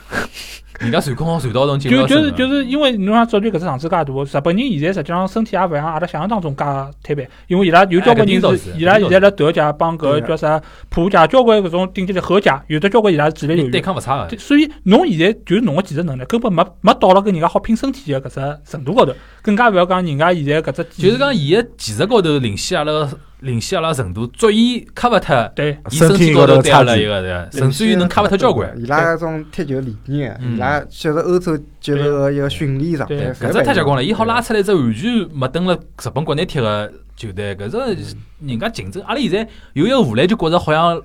[0.82, 13.80] 人家传控好传到侬进不就就是就是因为侬像足球搿只场子介大，日本人现在实际上身体也勿像阿拉想象当中介摊板，因为伊拉有交关人是是伊拉现在辣德甲帮搿叫啥普甲交关搿种顶级的荷甲，有的交关伊拉是主力球对。
[13.80, 14.36] 抗勿差个。
[14.36, 23.08] 所以侬现在就是侬个技术能力根本没没到了跟人家好拼身体的搿只程度高头，更加勿要讲人家现在搿只技就是讲伊个技术高头领先阿拉
[23.42, 28.72] 领先阿拉程度，足以卡勿脱对伊身体高头对阿拉一个对，甚至于能卡勿脱交关。
[28.76, 30.56] 伊拉搿种踢球理念，嗯。
[30.56, 38.16] 伊拉就是欧洲接受个一个训练状态，搿只太结棍了，伊好拉出来一只完全没登了日本国内踢个球队，搿只
[38.46, 41.00] 人家竞争，阿拉现在有一个荷兰就觉着好像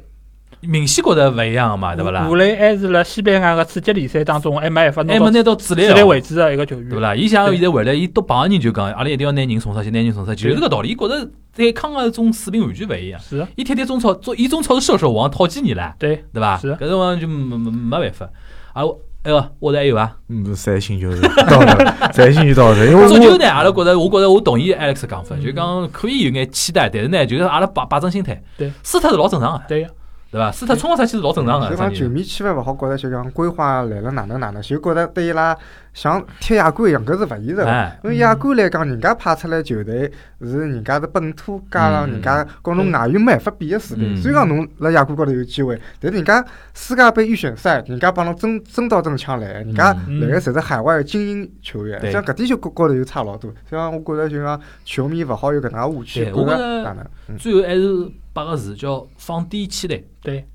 [0.61, 2.35] 明显觉着勿一样个嘛，对勿啦武？
[2.35, 7.15] 磊还是辣西班牙个次级联赛当中还没办法还没拿到拿到主力主力哦位置的一个球员，对勿啦？
[7.15, 10.89] 伊像现在回来，伊多帮个人就讲，阿拉一定要拿人送出去，拿人送出去，就是搿道理。
[10.89, 13.19] 伊觉着对抗个种水平完全勿一样。
[13.19, 16.57] 是伊踢踢中超，做伊中超是射手王，好几年了，对对伐？
[16.57, 18.29] 是搿辰光就没没没办法。
[18.73, 20.15] 啊，我哎个，我这还有伐？
[20.29, 29.89] 嗯，三星就是到了，三星就到了，因为足球呢，阿拉觉着，我觉着我同意 Alex 讲法，就讲可以有眼期待，但是呢，就是阿拉摆摆正心态，对，输脱是老正常个，对个，
[30.31, 30.51] 对伐？
[30.51, 35.57] 输特冲个出去是老正常个，就讲球迷千万勿好觉着就讲规划来了哪能哪能，就觉着对伊拉
[35.97, 44.13] 像踢亚冠一样，搿是勿现实因为亚冠来讲，人家派出来球队是人家是本土，加上人家跟侬外援没办法比个水平。
[44.13, 46.45] 嗯虽然讲侬辣亚冠高头有机会，但是人家
[46.75, 53.51] 世界杯预选赛，人家帮侬争争到争抢来，人家嗯来个侪是海外的精英球员，对像搿点就高高头就差老多。
[53.67, 59.99] 所以讲，我觉着就讲球迷勿好有搿能介误区，我觉着最后还是八个字叫放低期待。
[60.21, 60.45] 对，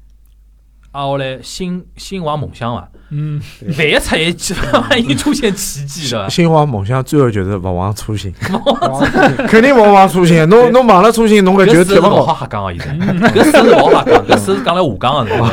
[0.93, 2.88] 啊，后来心心怀梦想伐？
[3.14, 3.38] 嗯，
[3.78, 6.28] 万一出一季， 万一出现奇迹对伐？
[6.30, 9.07] 新华梦想最后就是勿忘初心， 哦
[9.49, 10.49] 肯定勿忘初心。
[10.49, 12.34] 侬侬忘了初心，侬搿球搿是勿好。
[12.34, 15.47] 瞎瞎讲个，现在搿事是老瞎讲，搿事 是讲来胡讲个，是吧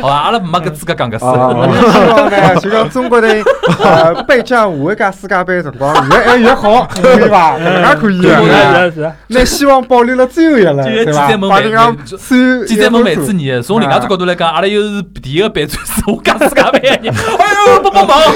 [0.00, 0.16] 好吧？
[0.16, 1.24] 阿拉没搿资格讲搿事。
[1.26, 3.42] 们希望呢，就讲中国队
[3.84, 7.58] 呃备战下一届世界杯的辰光越来越好，可以伐？
[7.58, 8.40] 搿能可以啊。
[8.84, 18.18] 是是，拿希望保留了最后一轮，就有对伐把人家就算记者问梅子你，从另外只角度来讲，阿拉又是第一个备战是我家世界杯个人， 哎呦，帮帮忙！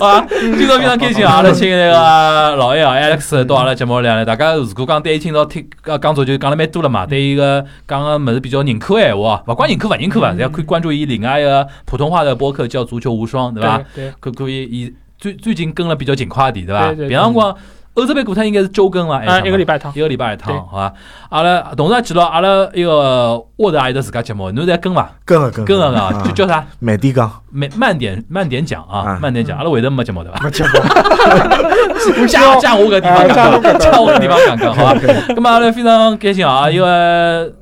[0.00, 1.34] 好啊，今朝非常开心啊！
[1.36, 13.80] 阿拉请那个老爷啊 Alex 到阿拉节目里来，大家如果讲对伊今朝听呃讲足球讲了蛮多了嘛，对伊个讲个么子比较认可个闲话，勿光认可勿认可伐，侪可以关注伊另外一个普通话的播客叫足球无双，对伐？
[13.94, 16.86] 对，可可以以最最近跟了比较勤快一点，对伐？
[16.88, 17.56] 对对别辰光
[17.94, 19.18] 欧洲杯过脱应该是周更伐？
[19.18, 20.92] 还是啊，什么一个礼拜一趟一，个礼拜一趟，好伐？
[21.28, 25.10] 阿拉同时也记牢阿拉一个沃德也有的自家节目，侬在跟伐？
[25.24, 26.64] 跟了跟跟了啊个，就叫啥？
[26.78, 29.58] 慢点讲，慢慢点慢点讲啊啊，慢点讲。
[29.58, 30.40] 阿拉会得没节目对伐？
[30.42, 34.94] 没节目， 加加我个地方讲加我个地方讲讲， 好伐？
[35.34, 37.52] 咁么阿拉非常开心啊，因为。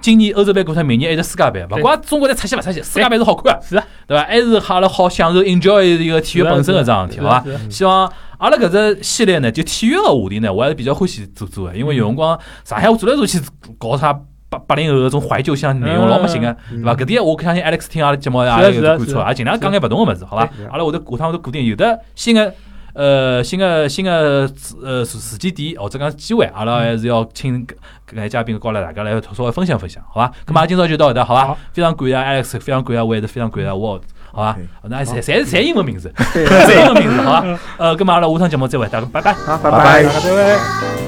[0.00, 4.24] 今年欧洲杯过脱，明年还是世界杯，勿对管中国队出息勿出息，世界杯是好看啊，是啊，对伐？
[4.24, 7.44] 还是阿拉好享受 enjoy 一个体育本身搿桩事体，好伐？
[7.70, 13.40] 希望阿拉搿只系列呢，就体育个话题呢，我还是比较欢喜做做个，因为有辰光上海我做来做去
[13.78, 14.12] 搞啥
[14.48, 16.94] 八八零后搿种怀旧向内容老没劲个，对伐？
[16.94, 20.48] 搿点我相信 Alex 听阿拉节目也有感触，也尽量讲眼勿同个物事，好伐？
[20.70, 22.52] 阿拉会得下趟会得固定有的新个。
[22.98, 24.50] 呃，新的新的
[24.82, 27.70] 呃时时间点或者讲机会，阿拉还是要请搿
[28.10, 30.32] 搿些嘉宾过来大家来稍微分享分享，好吧？
[30.44, 31.56] 咁嘛今朝就到搿搭，好吧？
[31.72, 34.00] 非常感谢 Alex，非常感谢 Wade，非常感谢 Ward，
[34.32, 34.60] 好伐 OK？
[34.88, 37.60] 那侪侪侪英文名字， 对侪英文名字，好吧？
[37.78, 39.32] 呃，咁嘛阿拉下趟节目再会，大家拜拜。
[39.32, 40.20] 好，拜拜拜拜。
[40.20, 41.07] 各位。